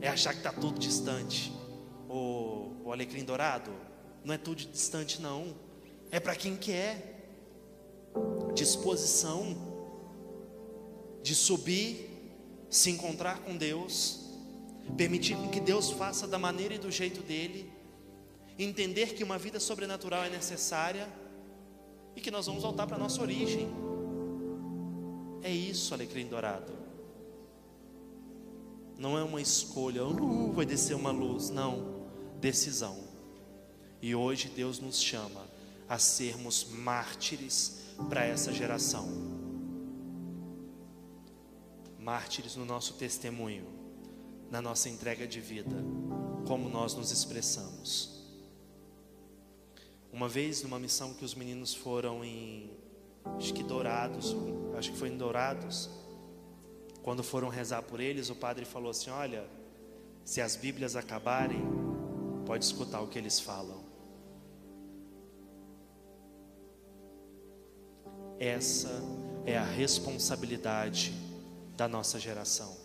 É 0.00 0.08
achar 0.08 0.32
que 0.32 0.38
está 0.38 0.52
tudo 0.52 0.78
distante. 0.78 1.52
O, 2.08 2.72
o 2.84 2.92
alecrim 2.92 3.24
dourado 3.24 3.70
não 4.24 4.34
é 4.34 4.38
tudo 4.38 4.64
distante, 4.64 5.20
não. 5.20 5.54
É 6.10 6.18
para 6.18 6.34
quem 6.34 6.56
quer. 6.56 7.18
Disposição 8.54 9.56
de 11.22 11.34
subir, 11.34 12.09
se 12.70 12.88
encontrar 12.90 13.40
com 13.40 13.56
Deus, 13.56 14.20
permitir 14.96 15.36
que 15.50 15.60
Deus 15.60 15.90
faça 15.90 16.26
da 16.26 16.38
maneira 16.38 16.74
e 16.74 16.78
do 16.78 16.90
jeito 16.90 17.22
dele, 17.22 17.70
entender 18.58 19.14
que 19.14 19.24
uma 19.24 19.36
vida 19.36 19.58
sobrenatural 19.58 20.24
é 20.24 20.30
necessária 20.30 21.08
e 22.14 22.20
que 22.20 22.30
nós 22.30 22.46
vamos 22.46 22.62
voltar 22.62 22.86
para 22.86 22.96
a 22.96 22.98
nossa 22.98 23.20
origem. 23.20 23.68
É 25.42 25.50
isso, 25.50 25.92
alecrim 25.94 26.26
dourado. 26.26 26.72
Não 28.96 29.16
é 29.16 29.24
uma 29.24 29.40
escolha, 29.40 30.04
uh, 30.04 30.52
vai 30.52 30.66
descer 30.66 30.94
uma 30.94 31.10
luz. 31.10 31.48
Não, 31.48 32.06
decisão. 32.38 32.98
E 34.02 34.14
hoje 34.14 34.48
Deus 34.48 34.78
nos 34.78 35.00
chama 35.00 35.48
a 35.88 35.98
sermos 35.98 36.66
mártires 36.70 37.80
para 38.08 38.24
essa 38.24 38.52
geração. 38.52 39.39
Mártires 42.00 42.56
no 42.56 42.64
nosso 42.64 42.94
testemunho, 42.94 43.66
na 44.50 44.62
nossa 44.62 44.88
entrega 44.88 45.26
de 45.26 45.38
vida, 45.38 45.76
como 46.46 46.68
nós 46.68 46.94
nos 46.94 47.10
expressamos. 47.10 48.24
Uma 50.10 50.28
vez, 50.28 50.62
numa 50.62 50.78
missão 50.78 51.12
que 51.12 51.24
os 51.24 51.34
meninos 51.34 51.74
foram 51.74 52.24
em, 52.24 52.70
acho 53.36 53.52
que 53.52 53.62
Dourados, 53.62 54.34
acho 54.78 54.92
que 54.92 54.98
foi 54.98 55.10
em 55.10 55.16
Dourados, 55.16 55.90
quando 57.02 57.22
foram 57.22 57.48
rezar 57.48 57.82
por 57.82 58.00
eles, 58.00 58.30
o 58.30 58.34
padre 58.34 58.64
falou 58.64 58.90
assim: 58.90 59.10
Olha, 59.10 59.46
se 60.24 60.40
as 60.40 60.56
Bíblias 60.56 60.96
acabarem, 60.96 61.62
pode 62.46 62.64
escutar 62.64 63.02
o 63.02 63.08
que 63.08 63.18
eles 63.18 63.38
falam. 63.38 63.84
Essa 68.38 68.90
é 69.44 69.56
a 69.58 69.64
responsabilidade 69.64 71.29
da 71.80 71.88
nossa 71.88 72.20
geração. 72.20 72.76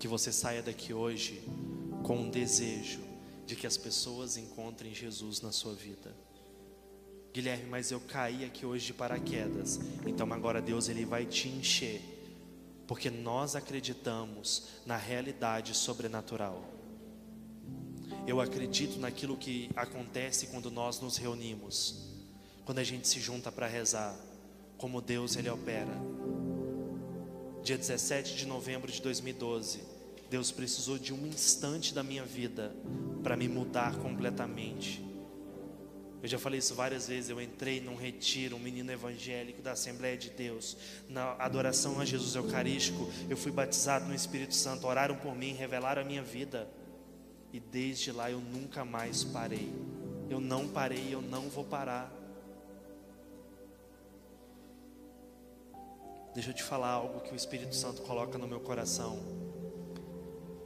Que 0.00 0.08
você 0.08 0.32
saia 0.32 0.60
daqui 0.60 0.92
hoje 0.92 1.44
com 2.02 2.16
um 2.16 2.28
desejo 2.28 3.04
de 3.46 3.54
que 3.54 3.68
as 3.68 3.76
pessoas 3.76 4.36
encontrem 4.36 4.92
Jesus 4.92 5.40
na 5.40 5.52
sua 5.52 5.74
vida. 5.74 6.12
Guilherme, 7.32 7.66
mas 7.66 7.92
eu 7.92 8.00
caí 8.00 8.44
aqui 8.44 8.66
hoje 8.66 8.86
de 8.86 8.94
paraquedas. 8.94 9.78
Então 10.04 10.32
agora 10.32 10.60
Deus 10.60 10.88
ele 10.88 11.04
vai 11.04 11.24
te 11.24 11.46
encher, 11.46 12.02
porque 12.84 13.08
nós 13.10 13.54
acreditamos 13.54 14.64
na 14.84 14.96
realidade 14.96 15.72
sobrenatural. 15.72 16.64
Eu 18.26 18.40
acredito 18.40 18.98
naquilo 18.98 19.36
que 19.36 19.70
acontece 19.76 20.48
quando 20.48 20.68
nós 20.68 20.98
nos 20.98 21.16
reunimos, 21.16 22.08
quando 22.64 22.80
a 22.80 22.84
gente 22.84 23.06
se 23.06 23.20
junta 23.20 23.52
para 23.52 23.68
rezar, 23.68 24.16
como 24.76 25.00
Deus 25.00 25.36
ele 25.36 25.48
opera. 25.48 25.94
Dia 27.64 27.78
17 27.78 28.36
de 28.36 28.46
novembro 28.46 28.92
de 28.92 29.00
2012, 29.00 29.80
Deus 30.28 30.52
precisou 30.52 30.98
de 30.98 31.14
um 31.14 31.26
instante 31.26 31.94
da 31.94 32.02
minha 32.02 32.22
vida 32.22 32.76
para 33.22 33.38
me 33.38 33.48
mudar 33.48 33.96
completamente. 33.96 35.02
Eu 36.22 36.28
já 36.28 36.38
falei 36.38 36.58
isso 36.58 36.74
várias 36.74 37.08
vezes. 37.08 37.30
Eu 37.30 37.40
entrei 37.40 37.80
num 37.80 37.96
retiro, 37.96 38.56
um 38.56 38.58
menino 38.58 38.92
evangélico 38.92 39.62
da 39.62 39.72
Assembleia 39.72 40.14
de 40.14 40.28
Deus, 40.28 40.76
na 41.08 41.36
adoração 41.38 41.98
a 41.98 42.04
Jesus 42.04 42.34
Eucarístico. 42.34 43.10
Eu 43.30 43.36
fui 43.36 43.50
batizado 43.50 44.04
no 44.04 44.14
Espírito 44.14 44.54
Santo. 44.54 44.86
Oraram 44.86 45.16
por 45.16 45.34
mim, 45.34 45.54
revelaram 45.54 46.02
a 46.02 46.04
minha 46.04 46.22
vida. 46.22 46.68
E 47.50 47.58
desde 47.58 48.12
lá 48.12 48.30
eu 48.30 48.40
nunca 48.40 48.84
mais 48.84 49.24
parei. 49.24 49.72
Eu 50.28 50.38
não 50.38 50.68
parei, 50.68 51.14
eu 51.14 51.22
não 51.22 51.48
vou 51.48 51.64
parar. 51.64 52.23
Deixa 56.34 56.50
eu 56.50 56.54
te 56.54 56.64
falar 56.64 56.88
algo 56.88 57.20
que 57.20 57.32
o 57.32 57.36
Espírito 57.36 57.76
Santo 57.76 58.02
coloca 58.02 58.36
no 58.36 58.48
meu 58.48 58.58
coração. 58.58 59.22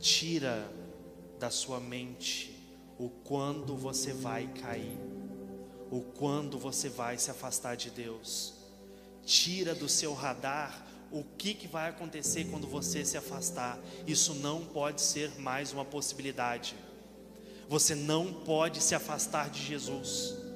Tira 0.00 0.66
da 1.38 1.50
sua 1.50 1.78
mente 1.78 2.58
o 2.98 3.10
quando 3.10 3.76
você 3.76 4.14
vai 4.14 4.46
cair, 4.46 4.98
o 5.90 6.00
quando 6.00 6.58
você 6.58 6.88
vai 6.88 7.18
se 7.18 7.30
afastar 7.30 7.76
de 7.76 7.90
Deus. 7.90 8.54
Tira 9.22 9.74
do 9.74 9.90
seu 9.90 10.14
radar 10.14 10.86
o 11.12 11.22
que, 11.22 11.52
que 11.52 11.68
vai 11.68 11.90
acontecer 11.90 12.44
quando 12.46 12.66
você 12.66 13.04
se 13.04 13.18
afastar. 13.18 13.78
Isso 14.06 14.34
não 14.34 14.64
pode 14.64 15.02
ser 15.02 15.38
mais 15.38 15.70
uma 15.70 15.84
possibilidade. 15.84 16.74
Você 17.68 17.94
não 17.94 18.32
pode 18.32 18.82
se 18.82 18.94
afastar 18.94 19.50
de 19.50 19.62
Jesus. 19.62 20.47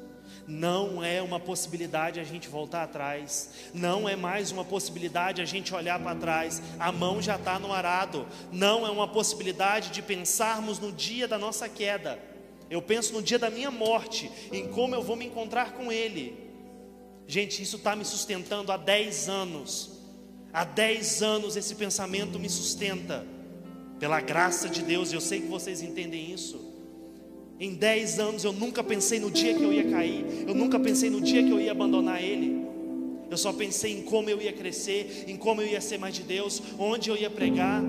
Não 0.47 1.05
é 1.05 1.23
uma 1.23 1.39
possibilidade 1.39 2.19
a 2.19 2.25
gente 2.25 2.49
voltar 2.49 2.83
atrás. 2.83 3.51
Não 3.73 4.09
é 4.09 4.17
mais 4.17 4.51
uma 4.51 4.65
possibilidade 4.65 5.41
a 5.41 5.45
gente 5.45 5.75
olhar 5.75 6.01
para 6.01 6.19
trás. 6.19 6.61
A 6.79 6.91
mão 6.91 7.23
já 7.23 7.37
está 7.37 7.59
no 7.59 7.73
arado. 7.73 8.27
Não 8.51 8.87
é 8.87 8.91
uma 8.91 9.07
possibilidade 9.07 9.91
de 9.91 10.03
pensarmos 10.03 10.79
no 10.79 10.91
dia 10.91 11.29
da 11.29 11.39
nossa 11.39 11.69
queda. 11.69 12.19
Eu 12.69 12.83
penso 12.83 13.13
no 13.13 13.23
dia 13.23 13.39
da 13.39 13.51
minha 13.51 13.71
morte, 13.71 14.31
em 14.51 14.67
como 14.69 14.95
eu 14.95 15.03
vou 15.03 15.15
me 15.15 15.27
encontrar 15.27 15.73
com 15.73 15.93
Ele. 15.93 16.37
Gente, 17.27 17.63
isso 17.63 17.77
está 17.77 17.95
me 17.95 18.05
sustentando 18.05 18.73
há 18.73 18.77
10 18.77 19.29
anos. 19.29 19.91
Há 20.53 20.65
10 20.65 21.23
anos 21.23 21.57
esse 21.57 21.75
pensamento 21.75 22.39
me 22.39 22.49
sustenta. 22.49 23.25
Pela 24.01 24.21
graça 24.21 24.69
de 24.69 24.83
Deus, 24.83 25.13
eu 25.13 25.21
sei 25.21 25.43
que 25.43 25.47
vocês 25.47 25.83
entendem 25.83 26.33
isso. 26.33 26.72
Em 27.63 27.75
10 27.75 28.19
anos 28.19 28.43
eu 28.43 28.53
nunca 28.53 28.83
pensei 28.83 29.21
no 29.21 29.31
dia 29.31 29.55
que 29.55 29.63
eu 29.63 29.73
ia 29.73 29.89
cair, 29.89 30.25
eu 30.49 30.53
nunca 30.53 30.81
pensei 30.81 31.09
no 31.09 31.21
dia 31.21 31.45
que 31.45 31.51
eu 31.53 31.61
ia 31.61 31.71
abandonar 31.71 32.21
Ele. 32.21 32.67
Eu 33.31 33.37
só 33.37 33.53
pensei 33.53 33.93
em 33.93 34.03
como 34.03 34.29
eu 34.29 34.43
ia 34.43 34.53
crescer, 34.53 35.27
em 35.29 35.37
como 35.37 35.63
eu 35.63 35.69
ia 35.69 35.81
ser 35.81 35.97
mais 35.97 36.13
de 36.13 36.25
Deus, 36.25 36.61
onde 36.77 37.09
eu 37.09 37.17
ia 37.17 37.31
pregar. 37.31 37.81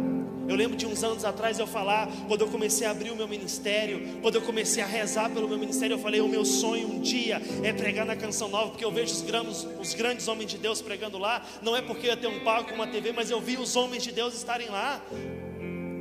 Eu 0.47 0.55
lembro 0.55 0.78
de 0.78 0.86
uns 0.86 1.03
anos 1.03 1.26
atrás 1.26 1.57
eu 1.57 1.65
falar, 1.65 2.07
quando 2.28 2.41
eu 2.41 2.49
comecei 2.49 2.86
a 2.86 2.91
abrir 2.91 3.09
o 3.09 3.15
meu 3.15 3.28
ministério, 3.28 4.19
quando 4.21 4.36
eu 4.36 4.43
comecei 4.43 4.84
a 4.84 4.86
rezar 4.86 5.32
pelo 5.32 5.49
meu 5.49 5.57
ministério, 5.57 5.95
eu 5.95 5.99
falei: 5.99 6.21
o 6.21 6.28
meu 6.28 6.45
sonho 6.45 6.88
um 6.88 7.01
dia 7.01 7.41
é 7.63 7.74
pregar 7.74 8.05
na 8.05 8.15
Canção 8.15 8.49
Nova, 8.49 8.69
porque 8.69 8.86
eu 8.86 8.91
vejo 8.91 9.11
os 9.11 9.21
grandes, 9.24 9.67
os 9.82 9.95
grandes 9.95 10.28
homens 10.28 10.51
de 10.51 10.59
Deus 10.59 10.84
pregando 10.84 11.17
lá. 11.17 11.43
Não 11.63 11.76
é 11.76 11.82
porque 11.82 12.05
eu 12.05 12.11
ia 12.11 12.17
ter 12.17 12.28
um 12.28 12.41
palco, 12.41 12.71
uma 12.76 12.86
TV, 12.86 13.11
mas 13.11 13.32
eu 13.32 13.41
vi 13.41 13.57
os 13.57 13.76
homens 13.76 14.03
de 14.03 14.11
Deus 14.11 14.36
estarem 14.36 14.69
lá. 14.69 15.03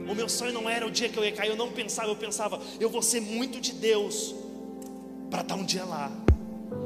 O 0.08 0.14
meu 0.14 0.28
sonho 0.28 0.52
não 0.52 0.68
era 0.68 0.86
o 0.86 0.90
dia 0.90 1.08
que 1.08 1.16
eu 1.16 1.24
ia 1.24 1.32
cair, 1.32 1.50
eu 1.50 1.56
não 1.56 1.70
pensava, 1.70 2.08
eu 2.08 2.16
pensava, 2.16 2.60
eu 2.80 2.88
vou 2.88 3.02
ser 3.02 3.20
muito 3.20 3.60
de 3.60 3.72
Deus 3.72 4.34
para 5.30 5.42
estar 5.42 5.54
um 5.54 5.64
dia 5.64 5.84
lá. 5.84 6.10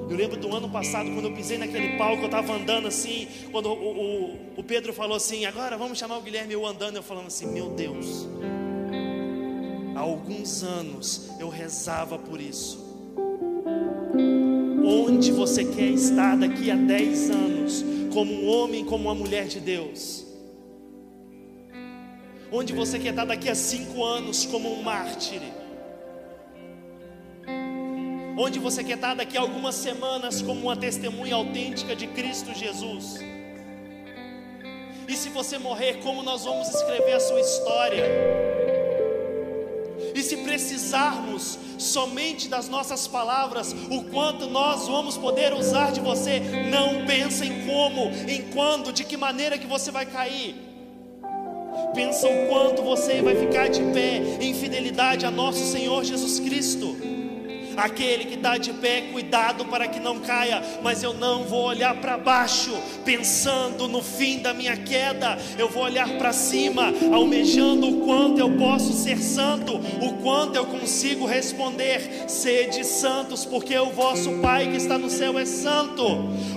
Eu 0.08 0.16
lembro 0.16 0.36
do 0.38 0.54
ano 0.54 0.68
passado, 0.70 1.10
quando 1.10 1.24
eu 1.26 1.32
pisei 1.32 1.58
naquele 1.58 1.96
palco, 1.96 2.22
eu 2.22 2.26
estava 2.26 2.52
andando 2.52 2.86
assim, 2.86 3.26
quando 3.50 3.68
o, 3.68 3.72
o, 3.72 4.38
o, 4.58 4.62
Pedro 4.62 4.92
falou 4.92 5.16
assim, 5.16 5.44
agora 5.46 5.76
vamos 5.76 5.98
chamar 5.98 6.18
o 6.18 6.22
Guilherme, 6.22 6.52
eu 6.52 6.64
andando, 6.64 6.96
eu 6.96 7.02
falando 7.02 7.26
assim, 7.26 7.46
meu 7.46 7.70
Deus, 7.70 8.28
há 9.96 10.00
alguns 10.00 10.62
anos 10.62 11.30
eu 11.40 11.48
rezava 11.48 12.18
por 12.18 12.40
isso. 12.40 12.84
Onde 14.84 15.32
você 15.32 15.64
quer 15.64 15.90
estar 15.90 16.36
daqui 16.36 16.70
a 16.70 16.76
10 16.76 17.30
anos, 17.30 17.84
como 18.12 18.32
um 18.32 18.48
homem, 18.48 18.84
como 18.84 19.04
uma 19.04 19.14
mulher 19.14 19.48
de 19.48 19.58
Deus? 19.58 20.25
Onde 22.50 22.72
você 22.72 22.98
quer 22.98 23.10
estar 23.10 23.24
daqui 23.24 23.48
a 23.48 23.54
cinco 23.54 24.04
anos 24.04 24.46
como 24.46 24.72
um 24.72 24.82
mártir? 24.82 25.40
Onde 28.38 28.58
você 28.58 28.84
quer 28.84 28.96
estar 28.96 29.14
daqui 29.14 29.36
a 29.36 29.40
algumas 29.40 29.74
semanas 29.74 30.42
como 30.42 30.60
uma 30.60 30.76
testemunha 30.76 31.34
autêntica 31.34 31.96
de 31.96 32.06
Cristo 32.08 32.54
Jesus? 32.54 33.18
E 35.08 35.16
se 35.16 35.28
você 35.30 35.58
morrer, 35.58 36.00
como 36.02 36.22
nós 36.22 36.44
vamos 36.44 36.68
escrever 36.68 37.14
a 37.14 37.20
sua 37.20 37.40
história? 37.40 38.04
E 40.14 40.22
se 40.22 40.36
precisarmos 40.38 41.58
somente 41.78 42.48
das 42.48 42.68
nossas 42.68 43.08
palavras, 43.08 43.74
o 43.90 44.04
quanto 44.04 44.46
nós 44.46 44.86
vamos 44.86 45.16
poder 45.16 45.52
usar 45.52 45.90
de 45.92 46.00
você, 46.00 46.40
não 46.70 47.06
pensa 47.06 47.44
em 47.44 47.66
como, 47.66 48.10
em 48.28 48.50
quando, 48.52 48.92
de 48.92 49.04
que 49.04 49.16
maneira 49.16 49.58
que 49.58 49.66
você 49.66 49.90
vai 49.90 50.06
cair. 50.06 50.65
Pensa 51.94 52.28
o 52.28 52.46
quanto 52.48 52.82
você 52.82 53.22
vai 53.22 53.34
ficar 53.34 53.68
de 53.68 53.82
pé 53.92 54.22
em 54.40 54.54
fidelidade 54.54 55.24
a 55.24 55.30
nosso 55.30 55.64
Senhor 55.64 56.04
Jesus 56.04 56.40
Cristo. 56.40 56.96
Aquele 57.76 58.24
que 58.24 58.34
está 58.34 58.56
de 58.56 58.72
pé, 58.72 59.02
cuidado 59.12 59.64
para 59.66 59.86
que 59.86 60.00
não 60.00 60.20
caia, 60.20 60.62
mas 60.82 61.02
eu 61.02 61.12
não 61.12 61.44
vou 61.44 61.64
olhar 61.66 61.96
para 61.96 62.16
baixo, 62.16 62.72
pensando 63.04 63.88
no 63.88 64.02
fim 64.02 64.38
da 64.38 64.54
minha 64.54 64.76
queda, 64.76 65.38
eu 65.58 65.68
vou 65.68 65.84
olhar 65.84 66.08
para 66.18 66.32
cima, 66.32 66.92
almejando 67.12 67.88
o 67.88 68.06
quanto 68.06 68.38
eu 68.38 68.50
posso 68.56 68.92
ser 68.92 69.18
santo, 69.18 69.76
o 69.76 70.14
quanto 70.22 70.56
eu 70.56 70.66
consigo 70.66 71.26
responder: 71.26 72.24
sede 72.28 72.84
santos, 72.84 73.44
porque 73.44 73.76
o 73.76 73.90
vosso 73.90 74.36
Pai 74.40 74.68
que 74.68 74.76
está 74.76 74.98
no 74.98 75.10
céu 75.10 75.38
é 75.38 75.44
santo. 75.44 76.04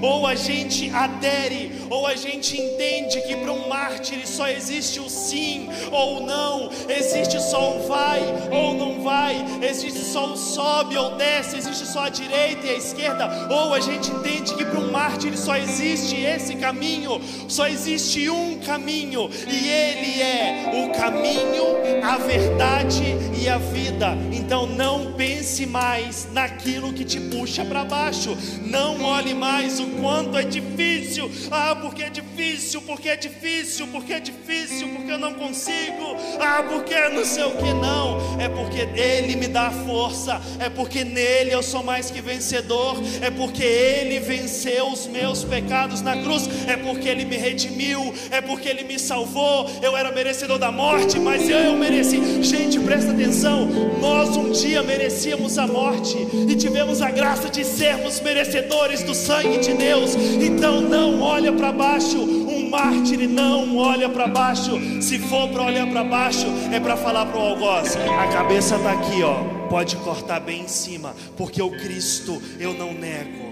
Ou 0.02 0.26
a 0.26 0.36
gente 0.36 0.90
adere, 0.90 1.72
ou 1.90 2.06
a 2.06 2.16
gente 2.16 2.60
entende 2.60 3.22
que 3.22 3.36
para 3.36 3.52
um 3.52 3.68
mártir 3.68 4.28
só 4.28 4.48
existe 4.48 5.00
o 5.00 5.10
sim 5.10 5.70
ou 5.92 6.22
não, 6.22 6.70
existe 6.88 7.42
só 7.42 7.78
o 7.78 7.88
vai 7.88 8.22
ou 8.52 8.74
não 8.74 9.02
vai, 9.02 9.36
existe 9.62 10.00
só 10.00 10.34
o 10.34 10.38
sobe 10.38 10.98
ou 10.98 11.09
desce, 11.18 11.58
existe 11.58 11.86
só 11.86 12.06
a 12.06 12.10
direita 12.10 12.66
e 12.68 12.70
a 12.70 12.78
esquerda, 12.78 13.48
ou 13.50 13.74
a 13.74 13.80
gente 13.80 14.10
entende 14.12 14.54
que 14.56 14.66
para 14.66 14.80
um 14.80 14.92
mártir 14.92 15.38
só 15.38 15.56
existe 15.56 16.16
esse 16.16 16.56
caminho, 16.56 17.22
só 17.48 17.68
existe 17.68 18.30
um 18.30 18.60
caminho, 18.60 19.30
e 19.48 19.68
ele 19.68 20.22
é 20.22 20.86
o 20.86 20.92
caminho, 20.98 22.04
a 22.04 22.18
verdade 22.18 23.04
e 23.42 23.48
a 23.48 23.58
vida. 23.58 24.18
Então 24.32 24.66
não 24.66 25.14
pense 25.14 25.66
mais 25.66 26.28
naquilo 26.32 26.94
que 26.94 27.04
te 27.04 27.20
puxa 27.20 27.64
para 27.66 27.84
baixo, 27.84 28.38
não 28.66 29.04
olhe 29.04 29.34
mais 29.34 29.80
o 29.80 29.88
quanto 30.02 30.38
é 30.38 30.44
difícil, 30.44 31.30
ah, 31.52 31.76
porque 31.76 32.04
é 32.04 32.10
difícil, 32.10 32.82
porque 32.82 33.10
é 33.10 33.16
difícil, 33.16 33.88
porque 33.88 34.14
é 34.14 34.20
difícil, 34.20 34.90
porque 34.90 35.12
eu 35.12 35.18
não 35.18 35.34
consigo, 35.34 36.16
ah, 36.40 36.64
porque 36.64 36.96
não 37.10 37.26
sei 37.26 37.44
o 37.44 37.52
que, 37.52 37.74
não, 37.74 38.40
é 38.40 38.50
porque 38.50 38.82
ele 39.00 39.36
me 39.36 39.48
dá 39.48 39.72
força, 39.72 40.42
é 40.60 40.70
porque 40.70 40.99
porque 41.00 41.04
nele 41.04 41.54
eu 41.54 41.64
sou 41.64 41.82
mais 41.82 42.12
que 42.12 42.22
vencedor, 42.22 42.98
é 43.22 43.30
porque 43.30 43.64
ele 43.64 44.20
venceu 44.20 44.88
os 44.88 45.08
meus 45.08 45.44
pecados 45.44 46.02
na 46.02 46.18
cruz, 46.18 46.50
é 46.68 46.76
porque 46.76 47.08
ele 47.08 47.24
me 47.24 47.38
redimiu, 47.38 48.14
é 48.32 48.42
porque 48.42 48.68
ele 48.68 48.84
me 48.84 49.00
salvou. 49.00 49.70
Eu 49.82 49.96
era 49.96 50.12
merecedor 50.12 50.58
da 50.58 50.72
morte, 50.72 51.20
mas 51.20 51.50
eu 51.50 51.78
mereci. 51.78 52.44
Gente, 52.44 52.80
presta 52.80 53.12
atenção: 53.12 53.68
nós 54.02 54.36
um 54.36 54.52
dia 54.52 54.84
merecíamos 54.84 55.58
a 55.58 55.68
morte 55.68 56.18
e 56.50 56.56
tivemos 56.56 57.02
a 57.02 57.10
graça 57.10 57.50
de 57.50 57.64
sermos 57.64 58.20
merecedores 58.20 59.02
do 59.04 59.16
sangue 59.16 59.60
de 59.60 59.74
Deus. 59.74 60.16
Então 60.16 60.82
não 60.82 61.22
olha 61.22 61.54
para 61.54 61.72
baixo, 61.72 62.18
um 62.18 62.70
mártir 62.70 63.28
não 63.28 63.78
olha 63.78 64.10
para 64.10 64.28
baixo. 64.28 64.80
Se 65.02 65.18
for 65.18 65.48
para 65.50 65.64
olhar 65.64 65.88
para 65.88 66.04
baixo, 66.04 66.48
é 66.74 66.80
para 66.80 66.98
falar 66.98 67.26
para 67.28 67.38
o 67.38 67.42
algoz: 67.42 67.96
a 67.96 68.28
cabeça 68.28 68.76
está 68.76 68.92
aqui, 68.92 69.24
ó 69.24 69.59
pode 69.70 69.96
cortar 69.98 70.40
bem 70.40 70.64
em 70.64 70.68
cima, 70.68 71.16
porque 71.38 71.62
o 71.62 71.70
Cristo 71.70 72.42
eu 72.60 72.74
não 72.74 72.94
nego. 72.94 73.50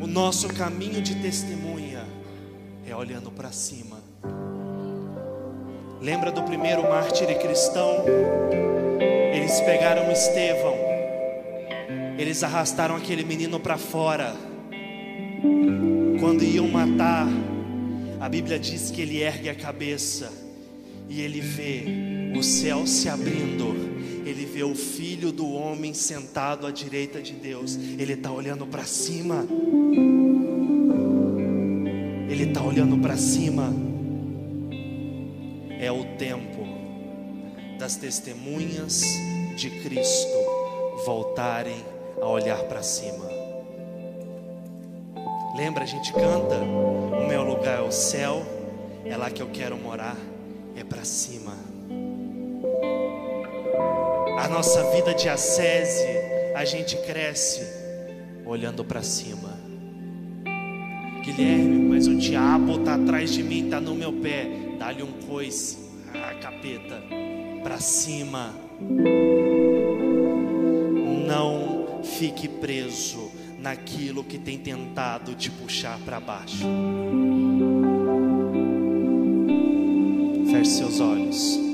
O 0.00 0.06
nosso 0.06 0.48
caminho 0.48 1.00
de 1.00 1.14
testemunha 1.16 2.04
é 2.86 2.94
olhando 2.94 3.30
para 3.30 3.50
cima. 3.50 4.02
Lembra 6.00 6.30
do 6.30 6.42
primeiro 6.42 6.82
mártir 6.82 7.26
cristão? 7.40 8.04
Eles 9.32 9.60
pegaram 9.60 10.10
Estevão, 10.10 10.76
eles 12.18 12.42
arrastaram 12.42 12.96
aquele 12.96 13.24
menino 13.24 13.58
para 13.58 13.78
fora. 13.78 14.34
Quando 16.20 16.44
iam 16.44 16.68
matar, 16.68 17.26
a 18.20 18.28
Bíblia 18.28 18.58
diz 18.58 18.90
que 18.90 19.00
ele 19.00 19.22
ergue 19.22 19.48
a 19.48 19.54
cabeça 19.54 20.30
e 21.08 21.20
ele 21.20 21.40
vê 21.40 21.84
o 22.36 22.42
céu 22.42 22.86
se 22.86 23.08
abrindo 23.08 23.91
ele 24.24 24.46
vê 24.46 24.62
o 24.62 24.74
filho 24.74 25.32
do 25.32 25.50
homem 25.52 25.92
sentado 25.92 26.66
à 26.66 26.70
direita 26.70 27.20
de 27.20 27.32
Deus, 27.32 27.76
ele 27.76 28.12
está 28.12 28.30
olhando 28.30 28.66
para 28.66 28.84
cima, 28.84 29.46
ele 32.28 32.44
está 32.44 32.62
olhando 32.62 32.98
para 32.98 33.16
cima. 33.16 33.72
É 35.78 35.90
o 35.90 36.04
tempo 36.16 36.62
das 37.78 37.96
testemunhas 37.96 39.02
de 39.56 39.68
Cristo 39.82 40.32
voltarem 41.04 41.84
a 42.20 42.28
olhar 42.28 42.62
para 42.64 42.82
cima. 42.82 43.28
Lembra, 45.56 45.82
a 45.82 45.86
gente 45.86 46.12
canta: 46.12 46.56
O 46.56 47.26
meu 47.26 47.42
lugar 47.42 47.80
é 47.80 47.82
o 47.82 47.90
céu, 47.90 48.46
é 49.04 49.16
lá 49.16 49.28
que 49.28 49.42
eu 49.42 49.48
quero 49.48 49.76
morar, 49.76 50.16
é 50.76 50.84
para 50.84 51.04
cima 51.04 51.71
a 54.42 54.48
nossa 54.48 54.90
vida 54.90 55.14
de 55.14 55.28
a 55.28 56.64
gente 56.64 56.96
cresce 56.96 57.64
olhando 58.44 58.84
para 58.84 59.00
cima. 59.00 59.56
Guilherme, 61.24 61.88
mas 61.88 62.08
o 62.08 62.16
diabo 62.16 62.80
está 62.80 62.96
atrás 62.96 63.32
de 63.32 63.40
mim, 63.40 63.66
está 63.66 63.80
no 63.80 63.94
meu 63.94 64.12
pé. 64.12 64.50
Dá-lhe 64.80 65.04
um 65.04 65.12
coice, 65.28 65.78
ah, 66.12 66.34
capeta, 66.40 67.00
para 67.62 67.78
cima. 67.78 68.52
Não 71.24 72.02
fique 72.02 72.48
preso 72.48 73.30
naquilo 73.60 74.24
que 74.24 74.38
tem 74.38 74.58
tentado 74.58 75.36
te 75.36 75.52
puxar 75.52 76.00
para 76.00 76.18
baixo. 76.18 76.66
Feche 80.50 80.70
seus 80.70 80.98
olhos. 80.98 81.71